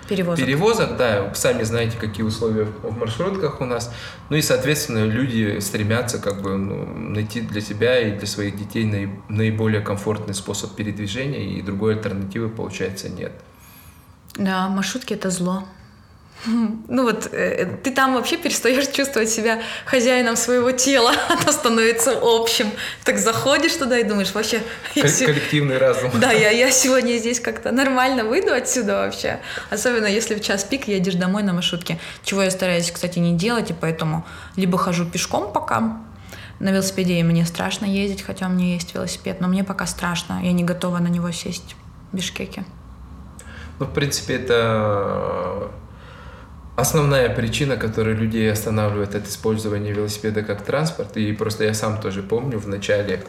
[0.07, 0.45] перевозок.
[0.45, 3.93] перевозок, да, сами знаете, какие условия в маршрутках у нас.
[4.29, 8.85] Ну и, соответственно, люди стремятся как бы ну, найти для себя и для своих детей
[9.27, 13.33] наиболее комфортный способ передвижения, и другой альтернативы, получается, нет.
[14.37, 15.63] Да, маршрутки это зло.
[16.87, 22.71] Ну вот, э, ты там вообще перестаешь чувствовать себя хозяином своего тела, оно становится общим.
[23.03, 24.61] Так заходишь туда и думаешь, вообще...
[24.93, 26.11] Коллективный разум.
[26.15, 29.39] Да, я, я сегодня здесь как-то нормально выйду отсюда вообще.
[29.69, 33.71] Особенно если в час пик едешь домой на маршрутке, чего я стараюсь, кстати, не делать,
[33.71, 36.01] и поэтому либо хожу пешком пока,
[36.59, 40.39] на велосипеде и мне страшно ездить, хотя у меня есть велосипед, но мне пока страшно,
[40.43, 41.75] я не готова на него сесть
[42.11, 42.65] в Бишкеке.
[43.79, 45.71] Ну, в принципе, это
[46.77, 51.17] основная причина, которая людей останавливает от использования велосипеда как транспорт.
[51.17, 53.23] И просто я сам тоже помню в начале,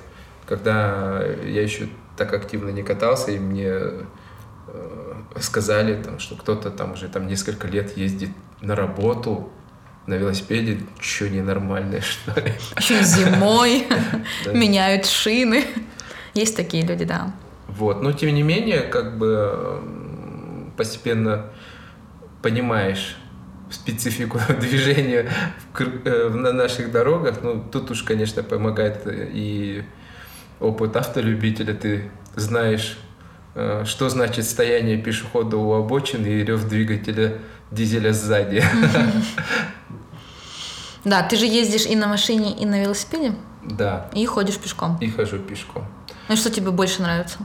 [0.47, 4.05] когда я еще так активно не катался, и мне э,
[5.41, 8.31] сказали, там, что кто-то там уже там несколько лет ездит
[8.61, 9.51] на работу
[10.07, 12.53] на велосипеде, что ненормальное, что ли.
[12.77, 13.87] Еще зимой
[14.53, 15.65] меняют шины.
[16.35, 17.33] Есть такие люди, да.
[17.67, 19.81] Вот, но тем не менее, как бы
[20.79, 21.47] постепенно
[22.41, 23.17] понимаешь
[23.71, 25.31] специфику движения
[25.79, 27.43] э, на наших дорогах.
[27.43, 29.85] Ну, тут уж, конечно, помогает и
[30.61, 31.75] опыт автолюбителя.
[31.75, 32.97] Ты знаешь,
[33.55, 37.39] э, что значит стояние пешехода у обочины и рев двигателя
[37.71, 38.63] дизеля сзади.
[41.05, 43.35] Да, ты же ездишь и на машине, и на велосипеде?
[43.63, 44.11] Да.
[44.15, 44.99] И ходишь пешком?
[45.01, 45.87] И хожу пешком.
[46.29, 47.39] Ну что тебе больше нравится?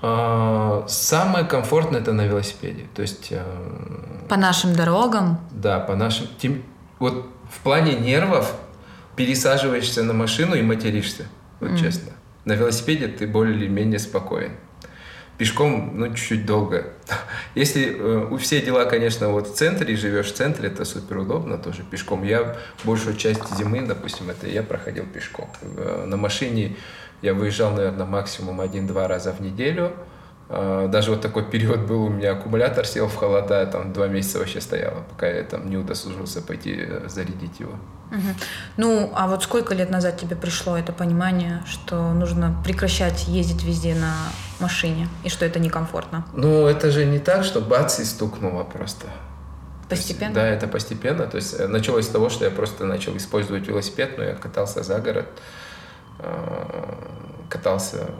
[0.00, 2.86] А, самое комфортное это на велосипеде.
[2.94, 3.28] То есть...
[3.30, 3.42] Э,
[4.28, 5.40] по нашим дорогам?
[5.50, 6.28] Да, по нашим...
[6.98, 8.54] Вот в плане нервов
[9.16, 11.26] пересаживаешься на машину и материшься.
[11.60, 11.80] Вот mm.
[11.80, 12.12] честно.
[12.44, 14.52] На велосипеде ты более или менее спокоен.
[15.36, 16.92] Пешком, ну, чуть-чуть долго.
[17.54, 21.82] Если э, все дела, конечно, вот в центре, живешь в центре, это супер удобно тоже
[21.82, 22.24] пешком.
[22.24, 25.48] Я большую часть зимы, допустим, это я проходил пешком.
[25.76, 26.76] Э, на машине
[27.22, 29.92] я выезжал, наверное, максимум один-два раза в неделю.
[30.50, 34.38] А, даже вот такой период был, у меня аккумулятор сел в холода, там два месяца
[34.38, 37.72] вообще стояло, пока я там не удосужился пойти э, зарядить его.
[38.10, 38.28] Угу.
[38.78, 43.94] Ну, а вот сколько лет назад тебе пришло это понимание, что нужно прекращать ездить везде
[43.94, 44.14] на
[44.60, 46.24] машине, и что это некомфортно?
[46.32, 49.06] Ну, это же не так, что бац и стукнуло просто.
[49.90, 50.28] Постепенно?
[50.28, 51.26] Есть, да, это постепенно.
[51.26, 54.82] То есть э, началось с того, что я просто начал использовать велосипед, но я катался
[54.82, 55.26] за город.
[56.18, 56.94] Э,
[57.48, 58.10] катался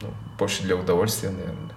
[0.00, 1.74] ну, больше для удовольствия, наверное.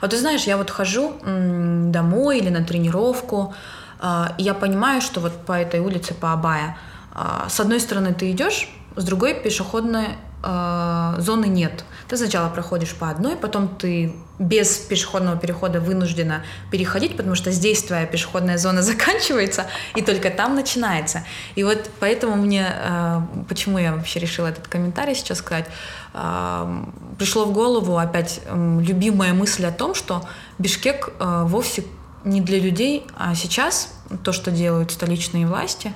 [0.00, 3.54] А ты знаешь, я вот хожу домой или на тренировку,
[3.98, 6.78] а, и я понимаю, что вот по этой улице, по Абая,
[7.12, 11.84] а, с одной стороны ты идешь, с другой пешеходной а, зоны нет.
[12.08, 17.82] Ты сначала проходишь по одной, потом ты без пешеходного перехода вынуждена переходить, потому что здесь
[17.82, 21.24] твоя пешеходная зона заканчивается, и только там начинается.
[21.54, 25.66] И вот поэтому мне, э, почему я вообще решила этот комментарий сейчас сказать,
[26.14, 26.84] э,
[27.18, 30.26] пришло в голову опять любимая мысль о том, что
[30.58, 31.84] Бишкек э, вовсе
[32.24, 33.94] не для людей, а сейчас
[34.24, 35.94] то, что делают столичные власти,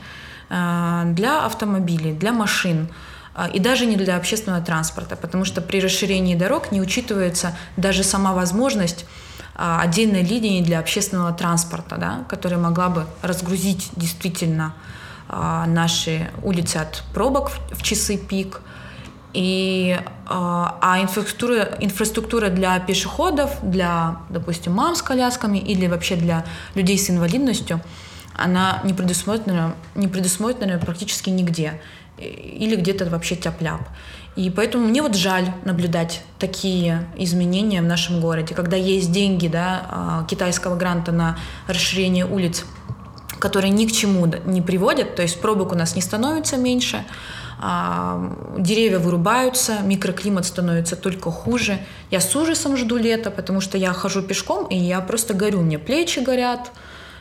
[0.48, 2.88] для автомобилей, для машин–
[3.52, 8.32] и даже не для общественного транспорта, потому что при расширении дорог не учитывается даже сама
[8.32, 9.06] возможность
[9.62, 14.74] а, отдельной линии для общественного транспорта, да, которая могла бы разгрузить действительно
[15.28, 18.62] а, наши улицы от пробок в часы пик.
[19.32, 26.98] И, а инфраструктура, инфраструктура для пешеходов, для, допустим, мам с колясками или вообще для людей
[26.98, 27.80] с инвалидностью,
[28.34, 31.80] она не предусмотрена, не предусмотрена практически нигде
[32.20, 33.80] или где-то вообще тяп-ляп.
[34.36, 39.86] И поэтому мне вот жаль наблюдать такие изменения в нашем городе, когда есть деньги да,
[39.88, 42.64] а, китайского гранта на расширение улиц,
[43.40, 47.04] которые ни к чему не приводят, то есть пробок у нас не становится меньше,
[47.62, 51.78] а, деревья вырубаются, микроклимат становится только хуже.
[52.10, 55.78] Я с ужасом жду лета, потому что я хожу пешком, и я просто горю, мне
[55.78, 56.70] плечи горят,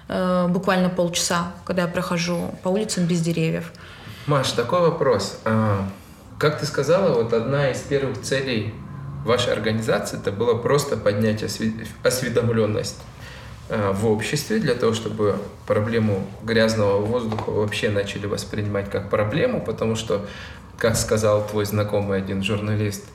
[0.07, 3.73] э, буквально полчаса, когда я прохожу по улицам без деревьев.
[4.29, 5.39] Маш, такой вопрос.
[5.43, 5.89] А,
[6.37, 8.75] как ты сказала, вот одна из первых целей
[9.25, 13.01] вашей организации это было просто поднять осведомленность
[13.71, 19.95] а, в обществе для того, чтобы проблему грязного воздуха вообще начали воспринимать как проблему, потому
[19.95, 20.27] что,
[20.77, 23.05] как сказал твой знакомый один журналист,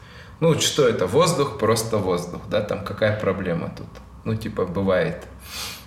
[0.40, 3.86] ну что это, воздух, просто воздух, да, там какая проблема тут?
[4.24, 5.22] Ну типа бывает.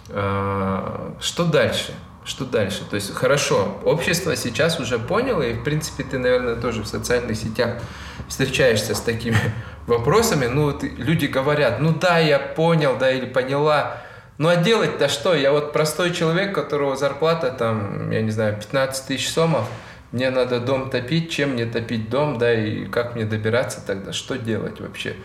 [0.09, 1.93] А, что дальше?
[2.27, 2.83] Что дальше?
[2.89, 7.37] То есть, хорошо, общество сейчас уже поняло, и, в принципе, ты, наверное, тоже в социальных
[7.37, 7.81] сетях
[8.27, 9.37] встречаешься с такими
[9.87, 10.45] вопросами.
[10.45, 13.97] Ну, вот люди говорят, ну да, я понял, да, или поняла,
[14.37, 15.33] ну а делать-то что?
[15.33, 19.67] Я вот простой человек, которого зарплата там, я не знаю, 15 тысяч сомов,
[20.11, 24.37] мне надо дом топить, чем мне топить дом, да, и как мне добираться тогда, что
[24.37, 25.15] делать вообще?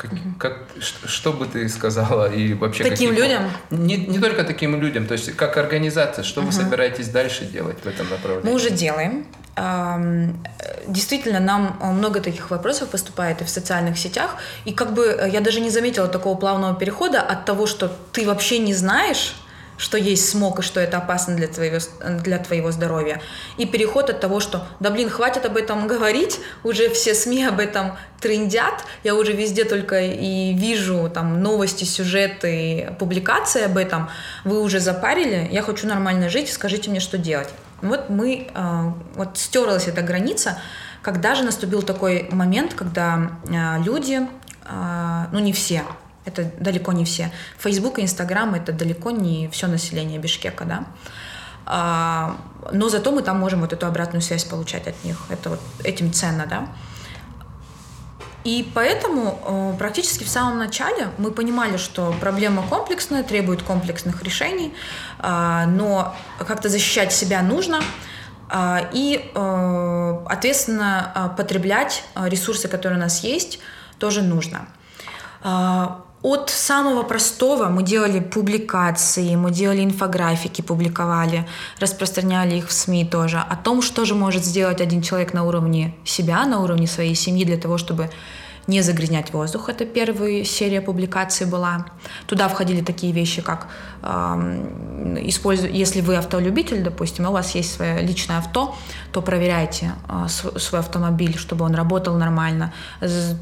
[0.00, 3.42] Как, как, что, бы ты сказала и вообще таким какие, людям?
[3.68, 6.46] Не, не только таким людям, то есть как организация, что угу.
[6.46, 8.48] вы собираетесь дальше делать в этом направлении?
[8.48, 9.26] Мы уже делаем.
[10.86, 15.40] Действительно, нам много таких вопросов поступает и в социальных сетях, и как бы э, я
[15.40, 19.34] даже не заметила такого плавного перехода от того, что ты вообще не знаешь,
[19.80, 21.78] что есть смог и что это опасно для твоего,
[22.22, 23.22] для твоего здоровья.
[23.56, 27.58] И переход от того, что, да блин, хватит об этом говорить, уже все СМИ об
[27.60, 34.10] этом трендят, я уже везде только и вижу там новости, сюжеты, публикации об этом,
[34.44, 37.48] вы уже запарили, я хочу нормально жить, скажите мне, что делать.
[37.80, 40.58] Вот мы, э, вот стерлась эта граница,
[41.00, 44.20] когда же наступил такой момент, когда э, люди,
[44.66, 45.84] э, ну не все,
[46.24, 47.32] это далеко не все.
[47.58, 50.84] Фейсбук и Инстаграм это далеко не все население Бишкека, да.
[51.66, 52.36] А,
[52.72, 55.16] но зато мы там можем вот эту обратную связь получать от них.
[55.28, 56.68] Это вот этим ценно, да.
[58.42, 64.74] И поэтому э, практически в самом начале мы понимали, что проблема комплексная, требует комплексных решений,
[65.18, 67.82] э, но как-то защищать себя нужно
[68.48, 73.60] э, и э, ответственно э, потреблять ресурсы, которые у нас есть,
[73.98, 74.66] тоже нужно.
[76.22, 81.48] От самого простого мы делали публикации, мы делали инфографики, публиковали,
[81.78, 85.94] распространяли их в СМИ тоже, о том, что же может сделать один человек на уровне
[86.04, 88.10] себя, на уровне своей семьи для того, чтобы
[88.66, 89.68] не загрязнять воздух.
[89.68, 91.86] Это первая серия публикаций была.
[92.26, 93.68] Туда входили такие вещи, как
[94.02, 94.06] э,
[95.22, 98.74] используй, если вы автолюбитель, допустим, у вас есть свое личное авто,
[99.12, 102.72] то проверяйте э, свой автомобиль, чтобы он работал нормально.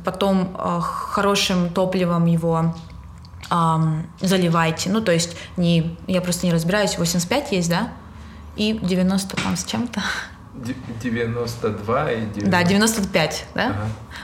[0.05, 2.75] Потом э, хорошим топливом его
[4.21, 4.91] заливайте.
[4.91, 7.93] Ну, то есть не, я просто не разбираюсь, 85 есть, да?
[8.57, 10.03] И 90 там с чем-то.
[11.03, 12.51] 92 и 90...
[12.51, 13.67] Да, 95, да?
[13.67, 13.77] Ага.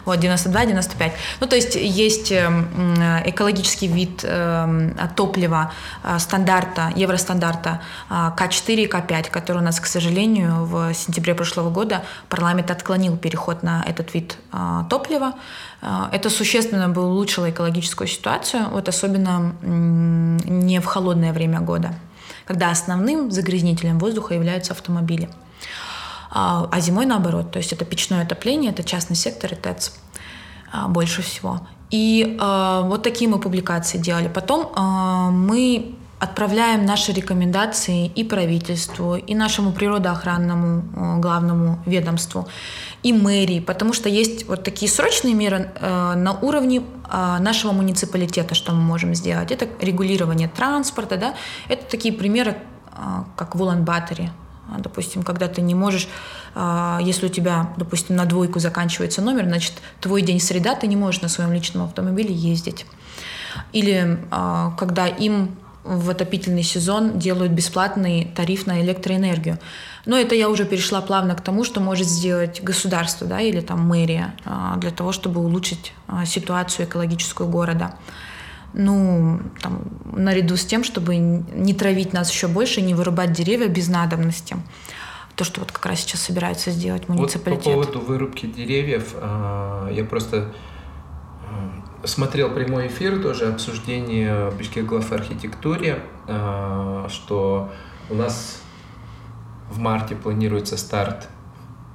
[0.04, 1.12] Вот, 92, 95.
[1.40, 2.94] Ну, то есть есть эм,
[3.24, 7.80] экологический вид эм, топлива э, стандарта, евростандарта
[8.10, 13.62] К4 и К5, который у нас, к сожалению, в сентябре прошлого года парламент отклонил переход
[13.62, 15.34] на этот вид э, топлива.
[15.80, 21.94] Э, это существенно бы улучшило экологическую ситуацию, вот особенно не в холодное время года,
[22.46, 25.28] когда основным загрязнителем воздуха являются автомобили.
[26.34, 27.52] А, а зимой наоборот.
[27.52, 29.92] То есть это печное отопление, это частный сектор и ТЭЦ
[30.72, 31.60] а, больше всего.
[31.90, 34.26] И э, вот такие мы публикации делали.
[34.26, 34.72] Потом
[35.32, 42.48] мы отправляем наши рекомендации и правительству, и нашему природоохранному главному ведомству,
[43.04, 46.82] и мэрии, потому что есть вот такие срочные меры на уровне
[47.38, 49.52] нашего муниципалитета, что мы можем сделать.
[49.52, 51.34] Это регулирование транспорта, да,
[51.68, 52.56] это такие примеры,
[53.36, 54.43] как в Улан-Баторе, а,
[54.78, 56.08] допустим, когда ты не можешь,
[56.54, 60.96] а, если у тебя, допустим, на двойку заканчивается номер, значит, твой день среда, ты не
[60.96, 62.86] можешь на своем личном автомобиле ездить.
[63.72, 69.58] Или а, когда им в отопительный сезон делают бесплатный тариф на электроэнергию.
[70.06, 73.86] Но это я уже перешла плавно к тому, что может сделать государство да, или там
[73.86, 74.34] мэрия
[74.78, 75.92] для того, чтобы улучшить
[76.24, 77.94] ситуацию экологическую города
[78.74, 83.88] ну, там, наряду с тем, чтобы не травить нас еще больше, не вырубать деревья без
[83.88, 84.56] надобности.
[85.36, 87.66] То, что вот как раз сейчас собирается сделать муниципалитет.
[87.66, 90.52] Вот по поводу вырубки деревьев, а, я просто
[91.48, 97.72] а, смотрел прямой эфир, тоже обсуждение Бишкек глав архитектуре, а, что
[98.10, 98.60] у нас
[99.70, 101.28] в марте планируется старт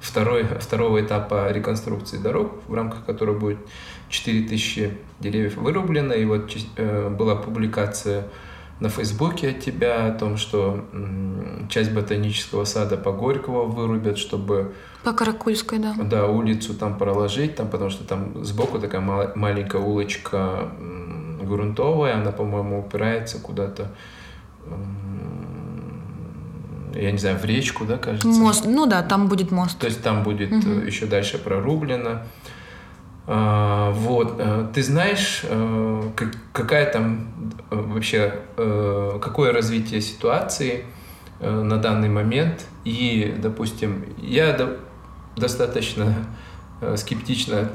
[0.01, 3.59] второй, второго этапа реконструкции дорог, в рамках которого будет
[4.09, 6.13] 4000 деревьев вырублено.
[6.13, 8.27] И вот э, была публикация
[8.79, 10.85] на Фейсбуке от тебя о том, что
[11.69, 14.73] часть ботанического сада по Горького вырубят, чтобы...
[15.03, 15.93] По Каракульской, да.
[16.01, 20.69] Да, улицу там проложить, там, потому что там сбоку такая мал- маленькая улочка
[21.41, 23.91] грунтовая, она, по-моему, упирается куда-то
[26.95, 28.27] я не знаю, в речку, да, кажется?
[28.27, 29.77] Мост, ну да, там будет мост.
[29.79, 30.81] То есть там будет угу.
[30.81, 32.23] еще дальше прорублено.
[33.31, 36.01] А, вот, э, ты знаешь, э,
[36.51, 37.27] какая там
[37.69, 38.33] вообще,
[39.21, 40.85] какое развитие ситуации
[41.39, 42.65] на данный момент?
[42.85, 44.57] И, допустим, я
[45.37, 46.15] достаточно
[46.95, 47.69] скептично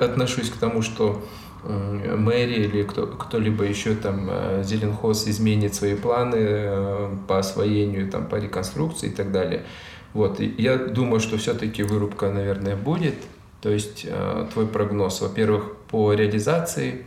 [0.00, 1.22] отношусь к тому, что
[1.68, 8.26] мэрия или кто, кто-либо еще там э, Зеленхоз изменит свои планы э, по освоению, там,
[8.26, 9.64] по реконструкции и так далее.
[10.12, 10.40] Вот.
[10.40, 13.14] И я думаю, что все-таки вырубка, наверное, будет.
[13.60, 17.06] То есть э, твой прогноз, во-первых, по реализации,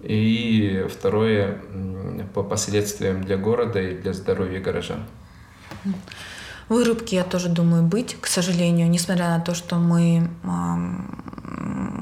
[0.00, 1.58] и второе,
[2.34, 5.04] по последствиям для города и для здоровья горожан.
[6.68, 10.28] Вырубки, я тоже думаю, быть, к сожалению, несмотря на то, что мы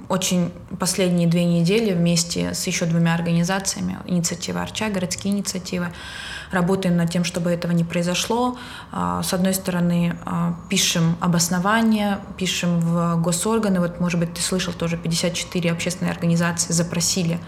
[0.09, 5.89] очень последние две недели вместе с еще двумя организациями, инициатива Арча, городские инициативы,
[6.51, 8.57] работаем над тем, чтобы этого не произошло.
[8.93, 13.81] А, с одной стороны, а, пишем обоснования, пишем в госорганы.
[13.81, 17.41] Вот, может быть, ты слышал, тоже 54 общественные организации запросили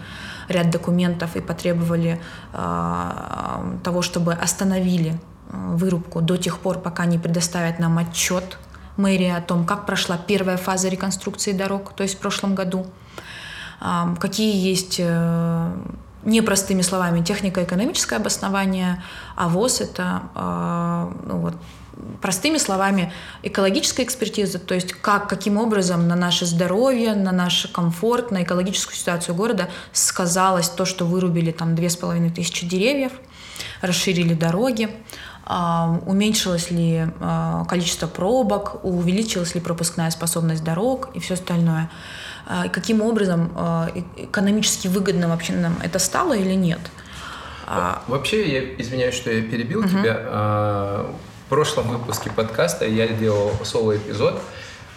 [0.47, 2.21] ряд документов и потребовали
[2.53, 8.57] того, чтобы остановили вырубку до тех пор, пока не предоставят нам отчет
[8.97, 12.87] мэрии о том, как прошла первая фаза реконструкции дорог, то есть в прошлом году,
[14.19, 15.71] какие есть э,
[16.23, 19.03] непростыми словами технико-экономическое обоснование,
[19.35, 21.55] а ВОЗ это э, ну, вот,
[22.21, 23.11] простыми словами
[23.43, 28.95] экологическая экспертиза, то есть как, каким образом на наше здоровье, на наш комфорт, на экологическую
[28.95, 33.13] ситуацию города сказалось то, что вырубили там две с половиной тысячи деревьев,
[33.81, 34.95] расширили дороги, а,
[36.05, 41.89] уменьшилось ли а, количество пробок, увеличилась ли пропускная способность дорог и все остальное.
[42.45, 43.51] А, и каким образом
[44.17, 46.79] экономически выгодно вообще нам это стало или нет.
[48.07, 49.89] Вообще, я извиняюсь, что я перебил угу.
[49.89, 50.15] тебя.
[51.45, 54.41] В прошлом выпуске подкаста я делал соло-эпизод.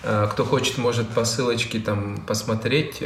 [0.02, 3.00] Кто хочет, может по ссылочке там посмотреть.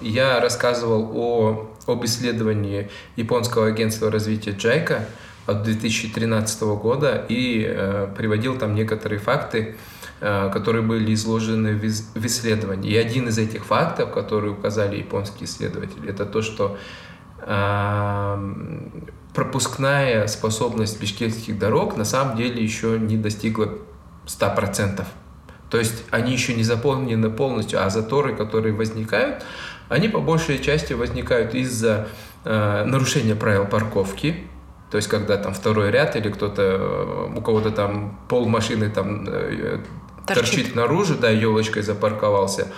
[0.00, 5.06] Я рассказывал о, об исследовании японского агентства развития Джайка–
[5.48, 9.76] от 2013 года и э, приводил там некоторые факты,
[10.20, 12.90] э, которые были изложены в, из, в исследовании.
[12.90, 16.76] И один из этих фактов, которые указали японские исследователи, это то, что
[17.40, 18.78] э,
[19.34, 23.78] пропускная способность бишкекских дорог на самом деле еще не достигла
[24.26, 25.04] 100%.
[25.70, 29.44] То есть они еще не заполнены полностью, а заторы, которые возникают,
[29.88, 32.08] они по большей части возникают из-за
[32.44, 34.46] э, нарушения правил парковки,
[34.90, 39.24] то есть, когда там второй ряд или кто-то, э, у кого-то там пол машины там
[39.28, 39.80] э,
[40.26, 42.68] торчит, торчит наружу, да, елочкой запарковался.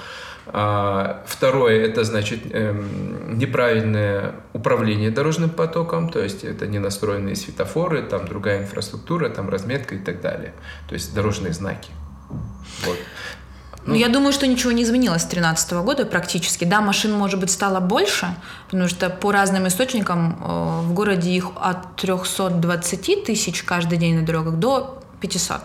[0.53, 8.03] А, второе, это значит эм, неправильное управление дорожным потоком, то есть это не настроенные светофоры,
[8.03, 10.55] там другая инфраструктура, там разметка и так далее.
[10.89, 11.91] То есть дорожные знаки.
[12.85, 12.97] Вот.
[13.91, 16.65] Ну, я думаю, что ничего не изменилось с 2013 года практически.
[16.65, 18.29] Да, машин, может быть, стало больше,
[18.67, 24.25] потому что по разным источникам э, в городе их от 320 тысяч каждый день на
[24.25, 25.61] дорогах до 500.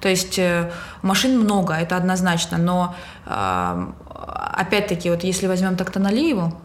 [0.00, 0.70] То есть э,
[1.02, 2.94] машин много, это однозначно, но
[3.26, 6.56] э, опять-таки, вот если возьмем Тактаналиеву,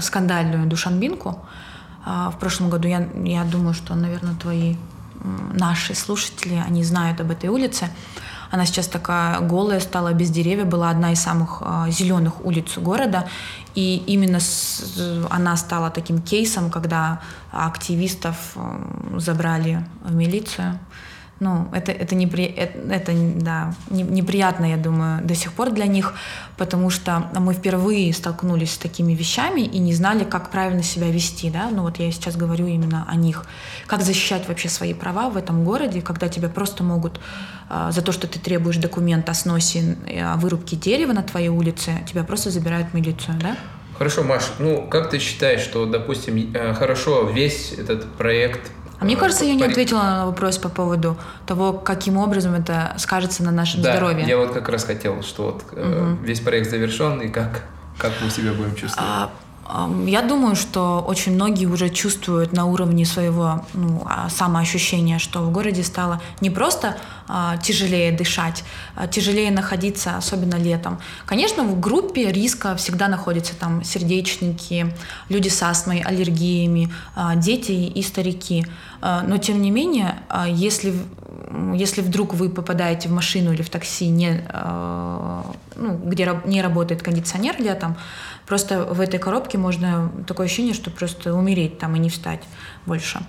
[0.00, 1.46] скандальную Душанбинку,
[2.04, 4.76] в прошлом году, я, я думаю, что, наверное, твои
[5.54, 7.88] наши слушатели, они знают об этой улице.
[8.50, 13.28] Она сейчас такая голая стала, без деревьев, была одна из самых а, зеленых улиц города.
[13.74, 14.96] И именно с,
[15.30, 17.20] она стала таким кейсом, когда
[17.50, 18.56] активистов
[19.16, 20.78] забрали в милицию.
[21.40, 22.44] Ну, это, это, непри...
[22.44, 26.14] это, это да, неприятно, я думаю, до сих пор для них,
[26.56, 31.50] потому что мы впервые столкнулись с такими вещами и не знали, как правильно себя вести.
[31.50, 31.70] Да?
[31.70, 33.44] Ну вот я сейчас говорю именно о них.
[33.86, 37.20] Как защищать вообще свои права в этом городе, когда тебя просто могут
[37.68, 41.48] э, за то, что ты требуешь документ о сносе, э, о вырубке дерева на твоей
[41.48, 43.56] улице, тебя просто забирают в милицию, да?
[43.98, 48.70] Хорошо, Маш, ну как ты считаешь, что, допустим, э, хорошо весь этот проект
[49.04, 53.42] а мне кажется, я не ответила на вопрос по поводу того, каким образом это скажется
[53.42, 54.26] на нашем да, здоровье.
[54.26, 56.16] Я вот как раз хотел, что вот угу.
[56.22, 57.64] весь проект завершен, и как,
[57.98, 59.30] как мы себя будем чувствовать?
[59.66, 65.40] А, я думаю, что очень многие уже чувствуют на уровне своего ну, а, самоощущения, что
[65.40, 66.96] в городе стало не просто
[67.62, 68.64] тяжелее дышать,
[68.96, 70.98] а тяжелее находиться, особенно летом.
[71.26, 74.94] Конечно, в группе риска всегда находятся там сердечники,
[75.28, 78.66] люди с астмой, аллергиями, а, дети и старики.
[79.00, 80.94] А, но тем не менее, а, если
[81.74, 85.44] если вдруг вы попадаете в машину или в такси, не, а,
[85.76, 87.96] ну, где не работает кондиционер летом,
[88.46, 92.42] Просто в этой коробке можно такое ощущение, что просто умереть там и не встать
[92.86, 93.20] больше.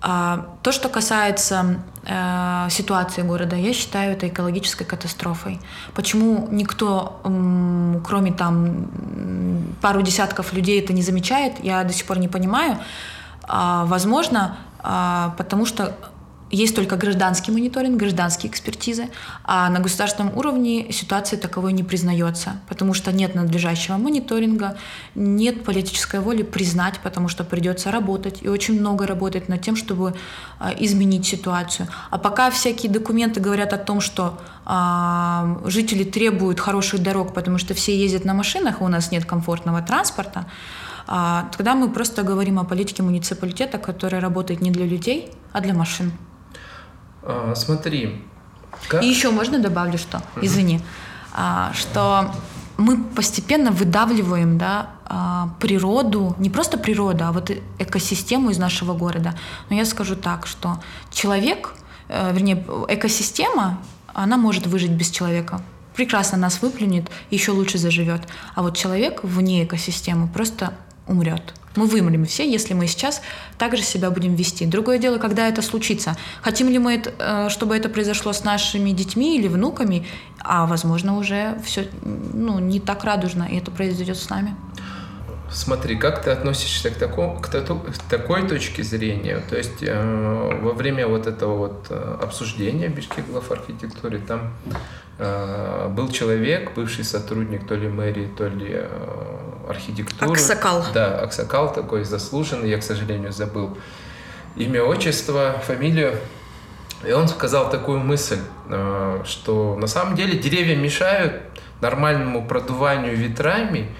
[0.00, 5.60] А то, что касается э, ситуации города, я считаю это экологической катастрофой.
[5.94, 7.20] Почему никто,
[8.06, 8.86] кроме там
[9.80, 12.78] пару десятков людей, это не замечает, я до сих пор не понимаю.
[13.42, 15.96] А, возможно, а, потому что
[16.50, 19.10] есть только гражданский мониторинг, гражданские экспертизы,
[19.44, 24.78] а на государственном уровне ситуация таковой не признается, потому что нет надлежащего мониторинга,
[25.14, 30.14] нет политической воли признать, потому что придется работать, и очень много работать над тем, чтобы
[30.58, 31.88] а, изменить ситуацию.
[32.10, 37.74] А пока всякие документы говорят о том, что а, жители требуют хороших дорог, потому что
[37.74, 40.46] все ездят на машинах, у нас нет комфортного транспорта,
[41.06, 45.74] а, тогда мы просто говорим о политике муниципалитета, которая работает не для людей, а для
[45.74, 46.12] машин.
[47.22, 48.24] А, смотри.
[48.88, 49.02] Как...
[49.02, 50.22] И еще можно добавлю что?
[50.40, 50.80] Извини.
[51.32, 52.32] А, что
[52.76, 59.34] мы постепенно выдавливаем да, а, природу, не просто природу, а вот экосистему из нашего города.
[59.68, 61.74] Но я скажу так, что человек,
[62.08, 63.78] э, вернее, экосистема,
[64.14, 65.60] она может выжить без человека.
[65.94, 68.28] Прекрасно нас выплюнет, еще лучше заживет.
[68.54, 70.72] А вот человек вне экосистемы просто
[71.06, 71.54] умрет.
[71.78, 73.22] Мы вымрем все, если мы сейчас
[73.56, 74.66] также себя будем вести.
[74.66, 76.16] Другое дело, когда это случится.
[76.42, 80.04] Хотим ли мы, это, э, чтобы это произошло с нашими детьми или внуками,
[80.40, 84.56] а возможно уже все ну, не так радужно, и это произойдет с нами.
[85.50, 89.40] Смотри, как ты относишься к, такому, к, к такой точке зрения?
[89.48, 94.52] То есть э, во время вот этого вот э, обсуждения Бишкек в архитектуре там
[95.18, 99.37] э, был человек, бывший сотрудник то ли мэрии, то ли э,
[99.68, 100.32] архитектуры.
[100.32, 100.84] Аксакал.
[100.94, 103.76] Да, Аксакал такой заслуженный, я, к сожалению, забыл
[104.56, 106.16] имя, отчество, фамилию.
[107.06, 111.42] И он сказал такую мысль, э, что на самом деле деревья мешают
[111.80, 113.94] нормальному продуванию ветрами,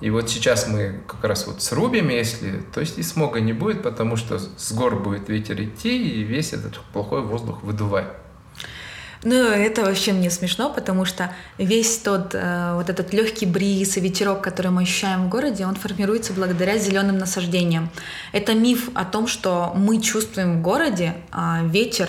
[0.00, 3.82] и вот сейчас мы как раз вот срубим, если, то есть и смога не будет,
[3.82, 8.06] потому что с гор будет ветер идти и весь этот плохой воздух выдувать.
[9.22, 14.00] Ну, это вообще мне смешно, потому что весь тот э, вот этот легкий бриз и
[14.00, 17.90] ветерок, который мы ощущаем в городе, он формируется благодаря зеленым насаждениям.
[18.32, 22.08] Это миф о том, что мы чувствуем в городе э, ветер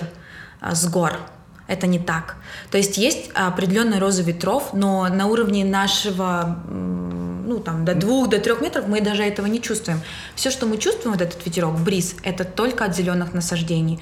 [0.62, 1.20] э, с гор.
[1.68, 2.38] Это не так.
[2.70, 8.40] То есть есть определенная роза ветров, но на уровне нашего ну, там, до двух, до
[8.40, 10.02] трех метров мы даже этого не чувствуем.
[10.36, 14.00] Все, что мы чувствуем, вот этот ветерок, бриз, это только от зеленых насаждений.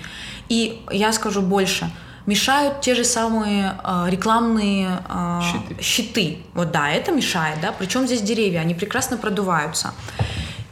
[0.50, 1.90] И я скажу больше,
[2.26, 5.82] мешают те же самые э, рекламные э, щиты.
[5.82, 6.38] щиты.
[6.54, 7.72] Вот да, это мешает, да.
[7.72, 9.94] Причем здесь деревья, они прекрасно продуваются.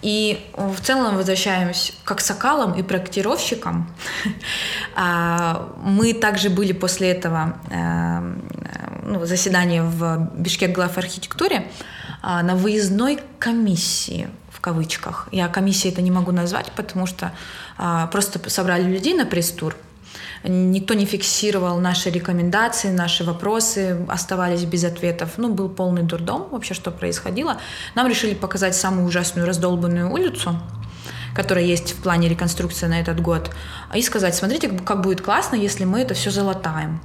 [0.03, 3.89] И в целом возвращаемся к аксакалам и проектировщикам.
[4.99, 8.19] А, мы также были после этого э,
[9.03, 11.67] ну, заседания в Бишкек глав архитектуре
[12.23, 15.29] на выездной комиссии в кавычках.
[15.31, 17.31] Я комиссии это не могу назвать, потому что
[18.11, 19.75] просто собрали людей на пресс-тур.
[20.43, 25.31] Никто не фиксировал наши рекомендации, наши вопросы оставались без ответов.
[25.37, 27.57] Ну, был полный дурдом вообще, что происходило.
[27.95, 30.59] Нам решили показать самую ужасную раздолбанную улицу,
[31.35, 33.51] которая есть в плане реконструкции на этот год,
[33.95, 36.99] и сказать, смотрите, как будет классно, если мы это все залатаем.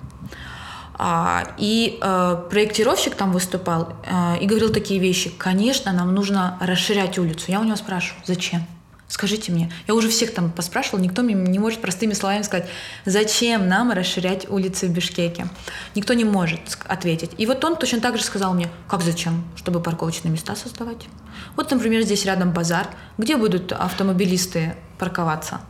[0.95, 5.31] А, и э, проектировщик там выступал э, и говорил такие вещи.
[5.31, 7.47] Конечно, нам нужно расширять улицу.
[7.49, 8.67] Я у него спрашиваю, зачем?
[9.13, 9.71] Скажите мне.
[9.87, 12.67] Я уже всех там поспрашивала, никто мне не может простыми словами сказать,
[13.05, 15.49] зачем нам расширять улицы в Бишкеке.
[15.95, 17.33] Никто не может ответить.
[17.37, 19.45] И вот он точно так же сказал мне, как зачем?
[19.55, 21.09] Чтобы парковочные места создавать.
[21.57, 22.87] Вот, например, здесь рядом базар.
[23.19, 25.61] Где будут автомобилисты парковаться?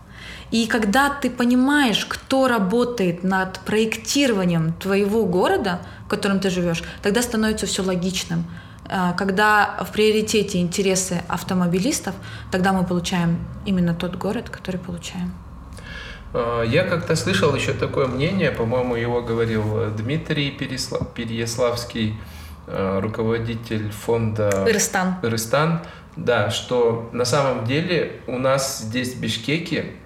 [0.53, 7.23] И когда ты понимаешь, кто работает над проектированием твоего города, в котором ты живешь, тогда
[7.23, 8.45] становится все логичным.
[8.93, 12.15] А, когда в приоритете интересы автомобилистов,
[12.51, 15.33] тогда мы получаем именно тот город, который получаем.
[16.35, 22.17] А, я как-то слышал еще такое мнение, по-моему, его говорил Дмитрий Переяславский,
[22.67, 25.17] руководитель фонда Ирстан.
[25.25, 25.81] Ирстан,
[26.17, 29.97] да, что на самом деле у нас здесь в Бишкеке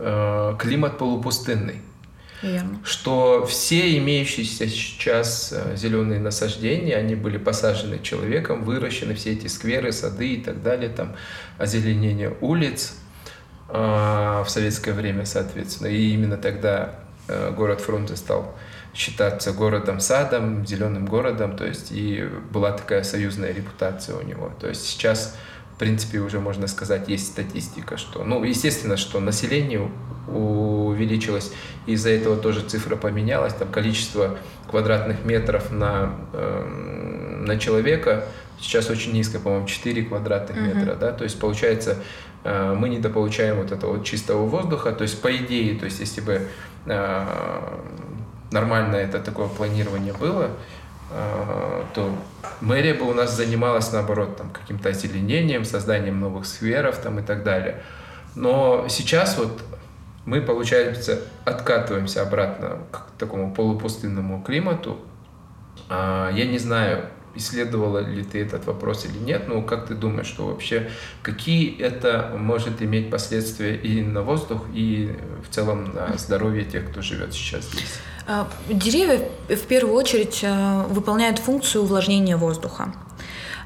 [0.00, 1.80] Э, климат полупустынный.
[2.42, 2.78] Верно.
[2.84, 9.92] Что все имеющиеся сейчас э, зеленые насаждения, они были посажены человеком, выращены все эти скверы,
[9.92, 11.16] сады и так далее, там
[11.58, 12.94] озеленение улиц
[13.68, 15.88] э, в советское время, соответственно.
[15.88, 16.94] И именно тогда
[17.56, 18.54] город Фрунзе стал
[18.94, 24.50] считаться городом-садом, зеленым городом, то есть и была такая союзная репутация у него.
[24.58, 25.36] То есть сейчас
[25.78, 29.88] в принципе, уже можно сказать, есть статистика, что, ну, естественно, что население
[30.26, 31.52] увеличилось,
[31.86, 38.24] из-за этого тоже цифра поменялась, там количество квадратных метров на, э, на человека
[38.58, 40.74] сейчас очень низкое, по-моему, 4 квадратных uh-huh.
[40.74, 41.98] метра, да, то есть получается,
[42.42, 46.20] э, мы недополучаем вот этого вот чистого воздуха, то есть по идее, то есть если
[46.20, 46.48] бы
[46.86, 47.78] э,
[48.50, 50.50] нормально это такое планирование было,
[51.94, 52.14] то
[52.60, 57.44] мэрия бы у нас занималась, наоборот, там, каким-то озеленением, созданием новых скверов там, и так
[57.44, 57.82] далее.
[58.34, 59.62] Но сейчас вот
[60.24, 64.98] мы, получается, откатываемся обратно к такому полупустынному климату.
[65.88, 70.26] А, я не знаю, исследовала ли ты этот вопрос или нет, но как ты думаешь,
[70.26, 70.90] что вообще,
[71.22, 75.16] какие это может иметь последствия и на воздух, и
[75.48, 77.98] в целом на здоровье тех, кто живет сейчас здесь?
[78.30, 82.92] А, деревья в первую очередь э, выполняют функцию увлажнения воздуха.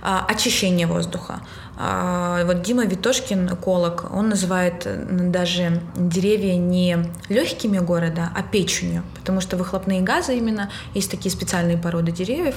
[0.04, 1.42] А, очищение воздуха.
[1.76, 4.84] А, вот Дима Витошкин, эколог, он называет
[5.30, 6.98] даже деревья не
[7.28, 12.56] легкими города, а печенью, потому что выхлопные газы именно, есть такие специальные породы деревьев,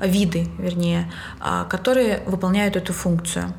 [0.00, 3.54] виды, вернее, а, которые выполняют эту функцию.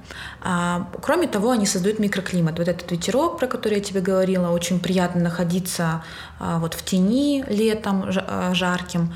[1.01, 2.59] Кроме того, они создают микроклимат.
[2.59, 6.03] Вот этот ветерок, про который я тебе говорила, очень приятно находиться
[6.39, 8.11] вот в тени летом
[8.53, 9.13] жарким.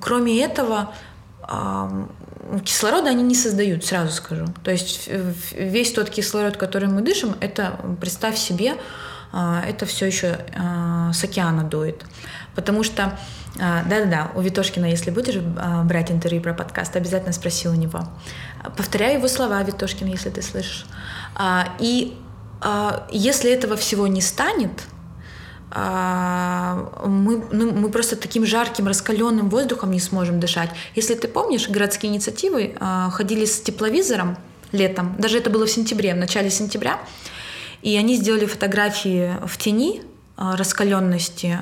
[0.00, 0.92] Кроме этого,
[2.64, 4.46] кислорода они не создают, сразу скажу.
[4.62, 5.08] То есть
[5.52, 8.76] весь тот кислород, который мы дышим, это, представь себе,
[9.32, 12.04] а, это все еще а, с океана дует.
[12.54, 13.18] Потому что,
[13.58, 15.36] а, да-да-да, у Витошкина, если будешь
[15.84, 18.06] брать интервью про подкаст, обязательно спроси у него.
[18.76, 20.86] Повторяй его слова, Витошкин, если ты слышишь.
[21.78, 22.16] И
[23.10, 24.84] если этого всего не станет,
[25.74, 30.70] мы, ну, мы просто таким жарким, раскаленным воздухом не сможем дышать.
[30.94, 34.36] Если ты помнишь, городские инициативы а, ходили с тепловизором
[34.72, 37.00] летом, даже это было в сентябре, в начале сентября,
[37.80, 40.02] и они сделали фотографии в тени
[40.36, 41.60] а, раскаленности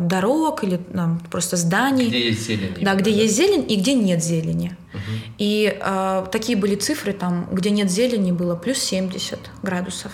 [0.00, 2.08] дорог или ну, просто зданий.
[2.08, 2.74] Где есть зелень.
[2.80, 3.16] Да, где да?
[3.16, 4.76] есть зелень и где нет зелени.
[4.92, 5.00] Угу.
[5.38, 10.12] И э, такие были цифры, там, где нет зелени, было плюс 70 градусов.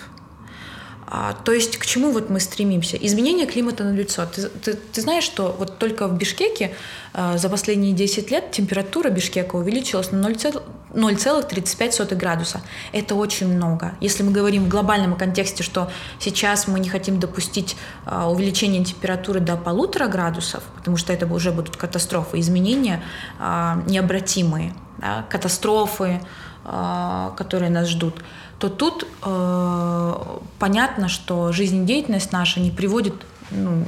[1.11, 2.98] А, то есть к чему вот мы стремимся?
[2.98, 4.26] Изменение климата на лицо.
[4.26, 6.74] Ты, ты, ты знаешь, что вот только в Бишкеке
[7.14, 12.61] а, за последние 10 лет температура Бишкека увеличилась на 0,35 градуса.
[12.92, 13.94] Это очень много.
[14.02, 19.40] Если мы говорим в глобальном контексте, что сейчас мы не хотим допустить а, увеличения температуры
[19.40, 23.02] до полутора градусов, потому что это уже будут катастрофы, изменения
[23.38, 26.20] а, необратимые, да, катастрофы,
[26.66, 28.22] а, которые нас ждут–
[28.59, 30.14] то тут э,
[30.59, 33.14] понятно, что жизнедеятельность наша не приводит
[33.50, 33.86] ну,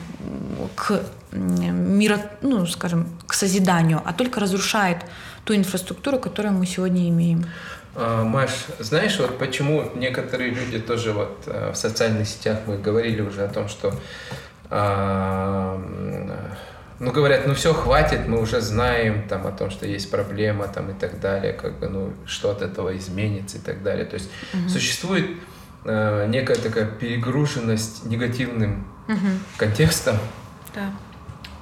[0.74, 1.02] к
[1.32, 4.98] мира, ну, скажем, к созиданию, а только разрушает
[5.44, 7.46] ту инфраструктуру, которую мы сегодня имеем.
[7.94, 13.20] А, Маш, знаешь, вот почему некоторые люди тоже вот э, в социальных сетях мы говорили
[13.20, 13.94] уже о том, что
[14.70, 15.80] а,
[17.00, 20.90] ну, говорят, ну все, хватит, мы уже знаем там о том, что есть проблема там
[20.90, 24.04] и так далее, как бы, ну, что от этого изменится и так далее.
[24.04, 24.68] То есть угу.
[24.68, 25.30] существует
[25.86, 29.28] э, некая такая перегруженность негативным угу.
[29.56, 30.18] контекстом.
[30.74, 30.92] Да.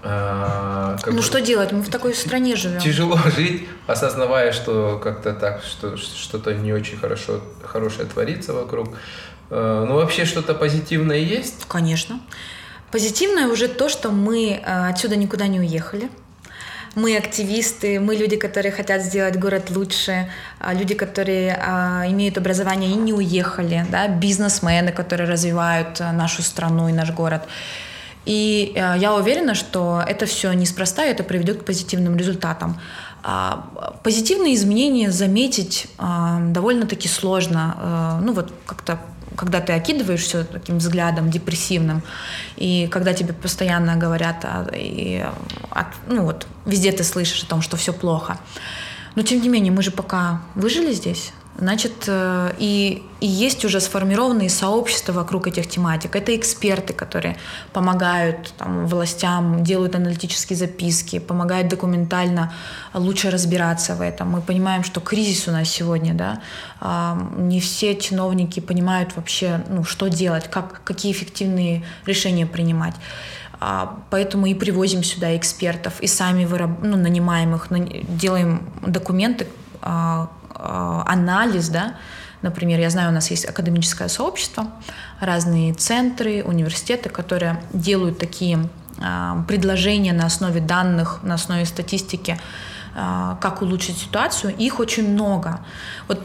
[0.02, 1.70] А, ну бы, что делать?
[1.70, 2.80] Мы в такой стране живем.
[2.80, 8.96] Тяжело жить, осознавая, что как-то так, что что-то не очень хорошо, хорошее творится вокруг.
[9.50, 11.64] А, ну вообще что-то позитивное есть?
[11.68, 12.20] Конечно.
[12.90, 16.08] Позитивное уже то, что мы э, отсюда никуда не уехали.
[16.94, 22.90] Мы активисты, мы люди, которые хотят сделать город лучше, а, люди, которые а, имеют образование
[22.90, 27.42] и не уехали, да, бизнесмены, которые развивают э, нашу страну и наш город.
[28.24, 32.80] И э, я уверена, что это все неспроста, и это приведет к позитивным результатам.
[33.22, 33.68] А,
[34.02, 38.20] позитивные изменения заметить довольно-таки сложно.
[38.22, 38.98] Ну вот как-то
[39.36, 42.02] когда ты окидываешь все таким взглядом депрессивным,
[42.56, 45.24] и когда тебе постоянно говорят, а, и,
[45.70, 48.38] а, ну вот, везде ты слышишь о том, что все плохо.
[49.14, 53.80] Но тем не менее, мы же пока выжили здесь, Значит, э, и, и есть уже
[53.80, 56.14] сформированные сообщества вокруг этих тематик.
[56.14, 57.36] Это эксперты, которые
[57.72, 62.52] помогают там, властям, делают аналитические записки, помогают документально
[62.94, 64.30] лучше разбираться в этом.
[64.30, 66.40] Мы понимаем, что кризис у нас сегодня, да,
[67.36, 72.94] не все чиновники понимают вообще, ну, что делать, как, какие эффективные решения принимать.
[73.60, 76.82] А, поэтому и привозим сюда экспертов, и сами выраб...
[76.82, 77.66] ну, нанимаем их,
[78.16, 79.48] делаем документы,
[79.82, 81.94] а, анализ, да,
[82.42, 84.68] Например, я знаю, у нас есть академическое сообщество,
[85.20, 92.38] разные центры, университеты, которые делают такие э, предложения на основе данных, на основе статистики,
[92.94, 94.54] э, как улучшить ситуацию.
[94.56, 95.58] Их очень много.
[96.06, 96.20] Вот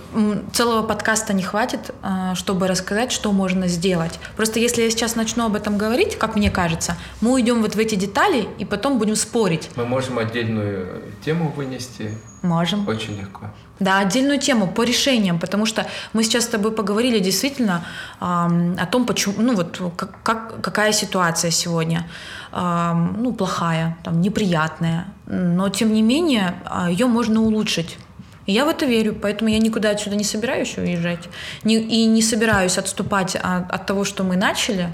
[0.54, 1.90] целого подкаста не хватит,
[2.36, 4.20] чтобы рассказать, что можно сделать.
[4.36, 7.80] Просто если я сейчас начну об этом говорить, как мне кажется, мы уйдем вот в
[7.80, 9.72] эти детали и потом будем спорить.
[9.76, 12.20] Мы можем отдельную тему вынести.
[12.44, 12.88] Можем.
[12.88, 13.48] Очень легко.
[13.80, 17.86] Да, отдельную тему по решениям, потому что мы сейчас с тобой поговорили действительно
[18.20, 22.10] э, о том, почему, ну вот как, как, какая ситуация сегодня,
[22.52, 27.98] э, ну плохая, там неприятная, но тем не менее э, ее можно улучшить.
[28.46, 31.30] И я в это верю, поэтому я никуда отсюда не собираюсь уезжать,
[31.64, 34.90] не, и не собираюсь отступать от, от того, что мы начали.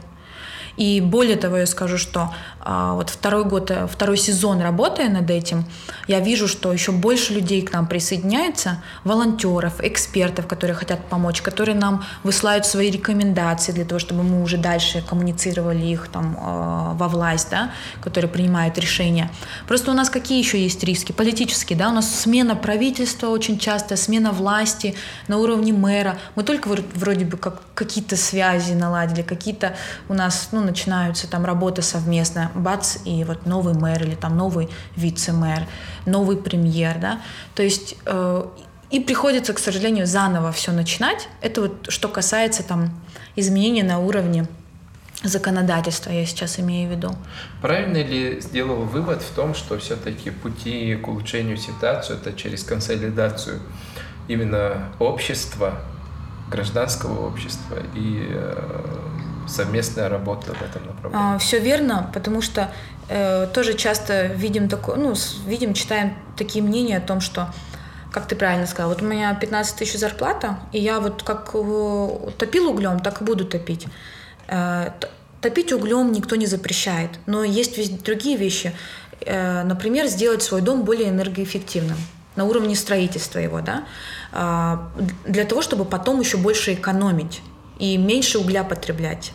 [0.77, 5.29] И более того, я скажу, что а, вот второй год, э, второй сезон работая над
[5.29, 5.65] этим,
[6.07, 11.75] я вижу, что еще больше людей к нам присоединяется, волонтеров, экспертов, которые хотят помочь, которые
[11.75, 17.07] нам высылают свои рекомендации для того, чтобы мы уже дальше коммуницировали их там а, во
[17.07, 19.31] власть, да, которые принимают решения.
[19.67, 21.11] Просто у нас какие еще есть риски?
[21.11, 24.95] Политические, да, у нас смена правительства очень часто, смена власти
[25.27, 26.17] на уровне мэра.
[26.35, 29.75] Мы только вроде бы как какие-то связи наладили, какие-то
[30.09, 34.69] у нас, ну, начинаются там работа совместная, бац, и вот новый мэр или там новый
[34.95, 35.65] вице-мэр,
[36.05, 37.21] новый премьер, да,
[37.55, 38.45] то есть э,
[38.89, 41.27] и приходится, к сожалению, заново все начинать.
[41.41, 42.89] Это вот что касается там
[43.35, 44.47] изменения на уровне
[45.23, 47.11] законодательства, я сейчас имею в виду.
[47.61, 53.59] Правильно ли сделал вывод в том, что все-таки пути к улучшению ситуации это через консолидацию
[54.27, 55.81] именно общества,
[56.49, 58.79] гражданского общества и э,
[59.49, 61.35] совместная работа в этом направлении.
[61.35, 62.71] А, все верно, потому что
[63.09, 65.13] э, тоже часто видим такое, ну,
[65.45, 67.49] видим, читаем такие мнения о том, что
[68.11, 72.09] как ты правильно сказала, вот у меня 15 тысяч зарплата, и я вот как э,
[72.37, 73.87] топил углем, так и буду топить.
[74.47, 74.91] Э,
[75.41, 78.73] топить углем никто не запрещает, но есть другие вещи.
[79.21, 81.97] Э, например, сделать свой дом более энергоэффективным
[82.35, 83.83] на уровне строительства его, да,
[84.31, 84.89] а,
[85.25, 87.41] для того, чтобы потом еще больше экономить
[87.79, 89.33] и меньше угля потреблять.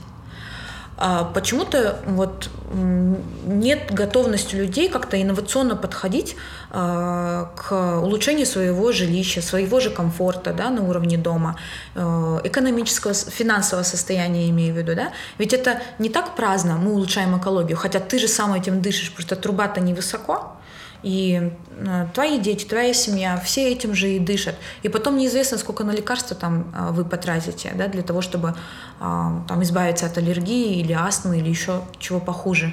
[0.97, 6.37] А почему-то вот нет готовности людей как-то инновационно подходить
[6.71, 11.57] а, к улучшению своего жилища, своего же комфорта да, на уровне дома,
[11.95, 14.95] э, экономического, финансового состояния имею в виду.
[14.95, 15.13] Да?
[15.39, 19.37] Ведь это не так праздно, мы улучшаем экологию, хотя ты же сам этим дышишь, просто
[19.37, 20.57] труба-то невысоко,
[21.05, 24.57] и э, твои дети, твоя семья, все этим же и дышат.
[24.83, 28.55] И потом неизвестно, сколько на лекарства там э, вы потратите, да, для того, чтобы
[29.01, 32.73] а, там избавиться от аллергии или астмы или еще чего похуже.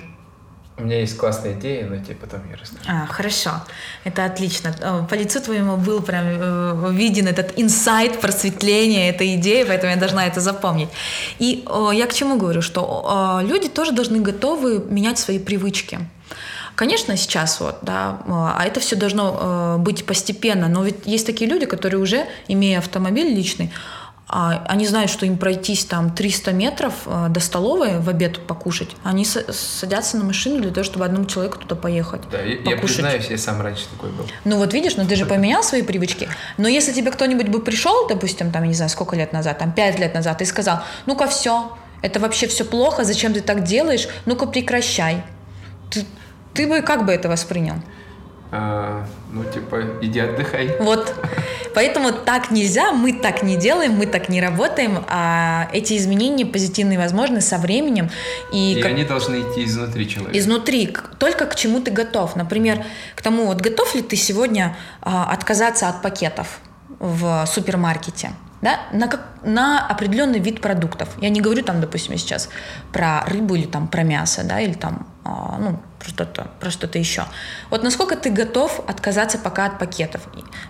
[0.78, 2.84] У меня есть классная идея, но тебе потом я расскажу.
[2.88, 3.52] А, хорошо.
[4.06, 4.74] Это отлично.
[4.80, 10.26] Э, по лицу твоему был прям виден этот инсайт просветления этой идеи, поэтому я должна
[10.26, 10.90] это запомнить.
[11.40, 16.00] И я к чему говорю, что люди тоже должны готовы менять свои привычки.
[16.76, 21.50] Конечно, сейчас вот, да, а это все должно э, быть постепенно, но ведь есть такие
[21.50, 23.72] люди, которые уже, имея автомобиль личный,
[24.34, 28.92] а, они знают, что им пройтись там 300 метров э, до столовой в обед покушать.
[29.04, 32.22] Они садятся на машину для того, чтобы одному человеку туда поехать.
[32.32, 32.66] Да, покушать.
[32.66, 34.26] я признаюсь, я сам раньше такой был.
[34.46, 36.30] Ну вот видишь, ну ты же поменял свои привычки.
[36.58, 39.74] Но если тебе кто-нибудь бы пришел, допустим, там, я не знаю, сколько лет назад, там
[39.74, 44.08] 5 лет назад, и сказал, ну-ка все, это вообще все плохо, зачем ты так делаешь,
[44.26, 45.24] ну-ка прекращай.
[45.90, 46.06] Ты,
[46.54, 47.76] ты бы как бы это воспринял?
[48.54, 50.76] А, ну, типа, иди отдыхай.
[50.80, 51.16] Вот.
[51.74, 57.00] Поэтому так нельзя, мы так не делаем, мы так не работаем, а эти изменения позитивные
[57.00, 58.10] возможны со временем.
[58.52, 58.92] И, и как...
[58.92, 60.38] они должны идти изнутри человека.
[60.38, 62.36] Изнутри, только к чему ты готов.
[62.36, 62.84] Например,
[63.16, 66.60] к тому, вот готов ли ты сегодня а, отказаться от пакетов
[67.00, 68.32] в супермаркете?
[68.62, 71.10] Да, на, как, на определенный вид продуктов.
[71.20, 72.50] Я не говорю там, допустим, сейчас
[72.92, 77.00] про рыбу или там про мясо, да, или там, а, ну, про что-то, про что-то
[77.00, 77.26] еще.
[77.70, 80.22] Вот насколько ты готов отказаться пока от пакетов?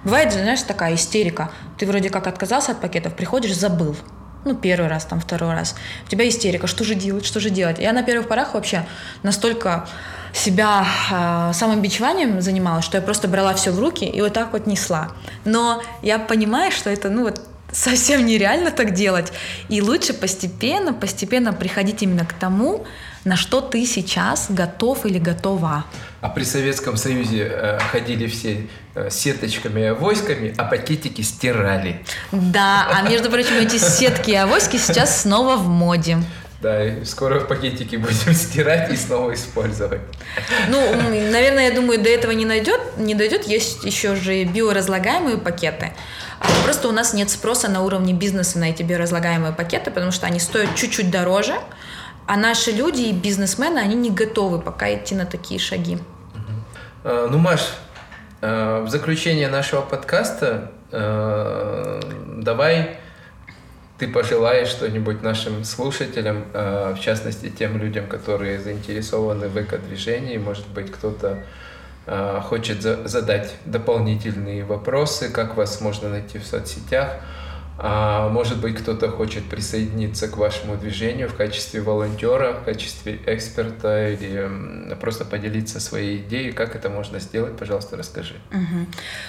[0.04, 1.52] Бывает, знаешь, такая истерика.
[1.78, 3.96] Ты вроде как отказался от пакетов, приходишь, забыл.
[4.44, 5.76] Ну, первый раз, там, второй раз.
[6.08, 7.78] У тебя истерика, что же делать, что же делать?
[7.78, 8.86] Я на первых порах вообще
[9.22, 9.88] настолько
[10.34, 14.66] себя э, самобичеванием занималась, что я просто брала все в руки и вот так вот
[14.66, 15.12] несла.
[15.46, 19.32] Но я понимаю, что это, ну вот, совсем нереально так делать.
[19.70, 22.86] И лучше постепенно, постепенно приходить именно к тому,
[23.24, 25.86] на что ты сейчас готов или готова.
[26.22, 32.04] А при Советском Союзе э, ходили все э, сеточками и авоськами, а пакетики стирали.
[32.32, 36.18] Да, а между прочим, эти сетки и авоськи сейчас снова в моде.
[36.62, 40.02] Да, и скоро пакетики будем стирать и снова использовать.
[40.70, 40.96] Ну,
[41.32, 43.48] наверное, я думаю, до этого не, найдет, не дойдет.
[43.48, 45.92] Есть еще же биоразлагаемые пакеты.
[46.64, 50.40] Просто у нас нет спроса на уровне бизнеса на эти биоразлагаемые пакеты, потому что они
[50.40, 51.56] стоят чуть-чуть дороже,
[52.28, 55.98] а наши люди и бизнесмены, они не готовы пока идти на такие шаги.
[57.04, 57.62] Uh, ну, Маш,
[58.42, 62.98] uh, в заключение нашего подкаста uh, давай
[63.98, 70.92] ты пожелаешь что-нибудь нашим слушателям, в частности тем людям, которые заинтересованы в эко-движении, может быть,
[70.92, 71.44] кто-то Э,
[72.44, 77.18] хочет задать дополнительные вопросы, как вас можно найти в соцсетях.
[77.84, 84.10] А может быть, кто-то хочет присоединиться к вашему движению в качестве волонтера, в качестве эксперта
[84.10, 86.52] или просто поделиться своей идеей.
[86.52, 87.58] Как это можно сделать?
[87.58, 88.36] Пожалуйста, расскажи.
[88.52, 88.86] Угу.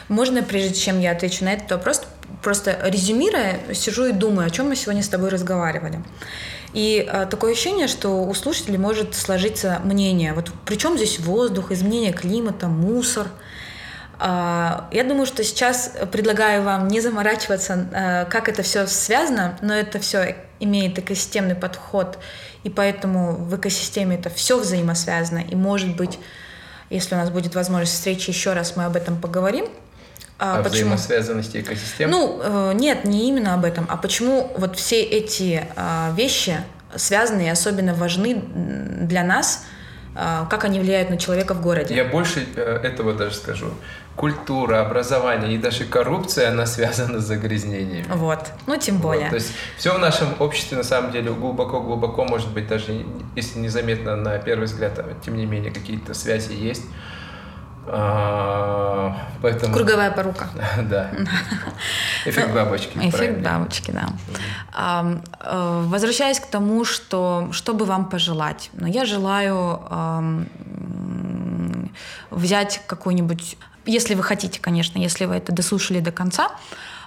[0.08, 2.02] Можно, прежде чем я отвечу на этот вопрос,
[2.42, 6.00] просто резюмируя, сижу и думаю, о чем мы сегодня с тобой разговаривали.
[6.72, 10.32] И э, такое ощущение, что у слушателей может сложиться мнение.
[10.32, 13.28] Вот при чем здесь воздух, изменение климата, мусор?
[14.18, 19.74] Э, я думаю, что сейчас предлагаю вам не заморачиваться, э, как это все связано, но
[19.74, 22.18] это все имеет экосистемный подход,
[22.64, 25.40] и поэтому в экосистеме это все взаимосвязано.
[25.40, 26.18] И может быть,
[26.88, 29.66] если у нас будет возможность встречи еще раз, мы об этом поговорим.
[30.44, 30.96] А, о почему?
[30.96, 32.10] взаимосвязанности экосистем?
[32.10, 36.56] Ну, э, нет, не именно об этом, а почему вот все эти э, вещи
[36.96, 39.64] связаны и особенно важны для нас,
[40.16, 41.94] э, как они влияют на человека в городе.
[41.94, 43.66] Я больше э, этого даже скажу.
[44.16, 48.06] Культура, образование и даже коррупция, она связана с загрязнениями.
[48.08, 49.22] Вот, ну тем более.
[49.22, 53.60] Вот, то есть все в нашем обществе на самом деле глубоко-глубоко, может быть, даже если
[53.60, 56.82] незаметно на первый взгляд, а, тем не менее какие-то связи есть.
[57.86, 59.74] А, поэтому...
[59.74, 60.48] Круговая порука.
[60.82, 61.10] Да.
[62.26, 62.96] Эффект бабочки.
[62.98, 64.08] Эффект бабочки, да.
[64.74, 68.70] Э, возвращаясь к тому, что, что бы вам пожелать.
[68.74, 69.80] Но ну, я желаю
[72.30, 76.50] взять какую-нибудь, если вы хотите, конечно, если вы это дослушали до конца,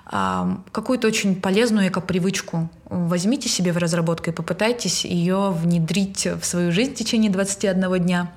[0.10, 6.93] какую-то очень полезную эко-привычку возьмите себе в разработку и попытайтесь ее внедрить в свою жизнь
[6.93, 8.32] в течение 21 дня.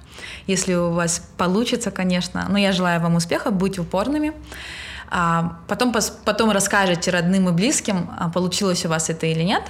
[0.47, 2.47] Если у вас получится, конечно.
[2.49, 4.33] Но я желаю вам успеха, будьте упорными.
[5.11, 5.95] А потом,
[6.25, 9.63] потом расскажете родным и близким, а получилось у вас это или нет.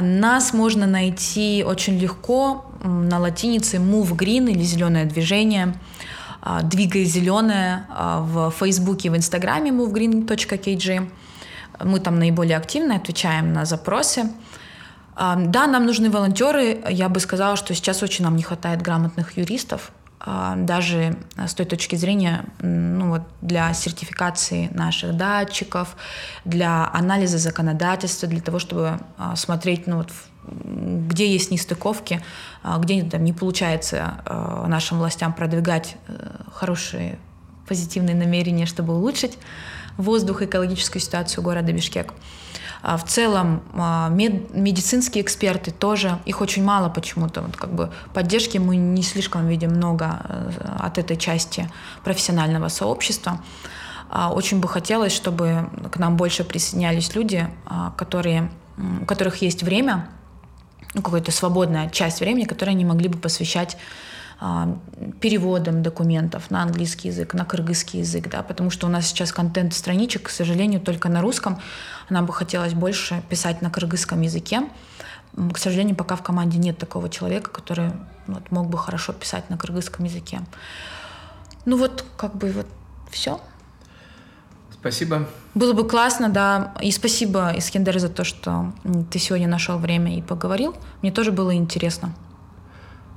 [0.00, 5.74] Нас можно найти очень легко на латинице Move Green или зеленое движение.
[6.48, 11.10] А, двигай зеленое а, в Фейсбуке, в Инстаграме movegreen.kg.
[11.82, 14.30] Мы там наиболее активно отвечаем на запросы.
[15.16, 16.84] А, да, нам нужны волонтеры.
[16.88, 19.90] Я бы сказала, что сейчас очень нам не хватает грамотных юристов,
[20.24, 25.96] даже с той точки зрения ну, вот для сертификации наших датчиков,
[26.44, 28.98] для анализа законодательства, для того, чтобы
[29.34, 30.10] смотреть ну, вот,
[30.48, 32.22] где есть нестыковки,
[32.62, 36.12] а, где там не получается а, нашим властям продвигать э,
[36.52, 37.18] хорошие
[37.66, 39.38] позитивные намерения, чтобы улучшить
[39.96, 42.12] воздух и экологическую ситуацию города Бишкек.
[42.86, 43.62] А, в целом
[44.10, 47.42] мед, медицинские эксперты тоже, их очень мало почему-то.
[47.42, 51.68] Вот как бы поддержки мы не слишком видим много э, от этой части
[52.04, 53.40] профессионального сообщества.
[54.30, 57.48] Очень бы хотелось, чтобы к нам больше присоединялись люди,
[57.96, 58.52] которые,
[59.02, 60.08] у которых есть время
[60.94, 63.76] ну, какая-то свободная часть времени, которую они могли бы посвящать
[64.38, 64.76] а,
[65.22, 69.72] переводом документов на английский язык, на кыргызский язык, да, потому что у нас сейчас контент
[69.72, 71.58] страничек, к сожалению, только на русском.
[72.10, 74.62] Нам бы хотелось больше писать на кыргызском языке.
[75.52, 77.92] К сожалению, пока в команде нет такого человека, который
[78.26, 80.40] вот, мог бы хорошо писать на кыргызском языке.
[81.64, 82.66] Ну вот, как бы вот
[83.10, 83.40] все.
[84.72, 85.28] Спасибо.
[85.54, 86.74] Было бы классно, да.
[86.80, 88.72] И спасибо, Искендер, за то, что
[89.10, 90.76] ты сегодня нашел время и поговорил.
[91.02, 92.14] Мне тоже было интересно.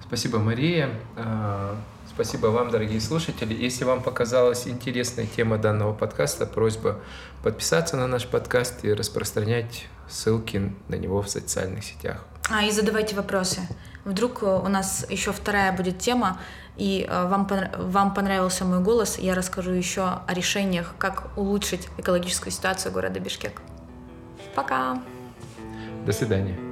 [0.02, 0.90] Спасибо, Мария.
[1.16, 1.78] А,
[2.12, 3.54] спасибо вам, дорогие слушатели.
[3.54, 7.00] Если вам показалась интересная тема данного подкаста, просьба
[7.44, 12.26] подписаться на наш подкаст и распространять ссылки на него в социальных сетях.
[12.50, 13.62] А, и задавайте вопросы.
[14.06, 16.40] Вдруг у нас еще вторая будет тема,
[16.78, 22.52] и э, вам, вам понравился мой голос, я расскажу еще о решениях, как улучшить экологическую
[22.52, 23.62] ситуацию города Бишкек.
[24.56, 25.02] Пока!
[26.06, 26.69] До свидания.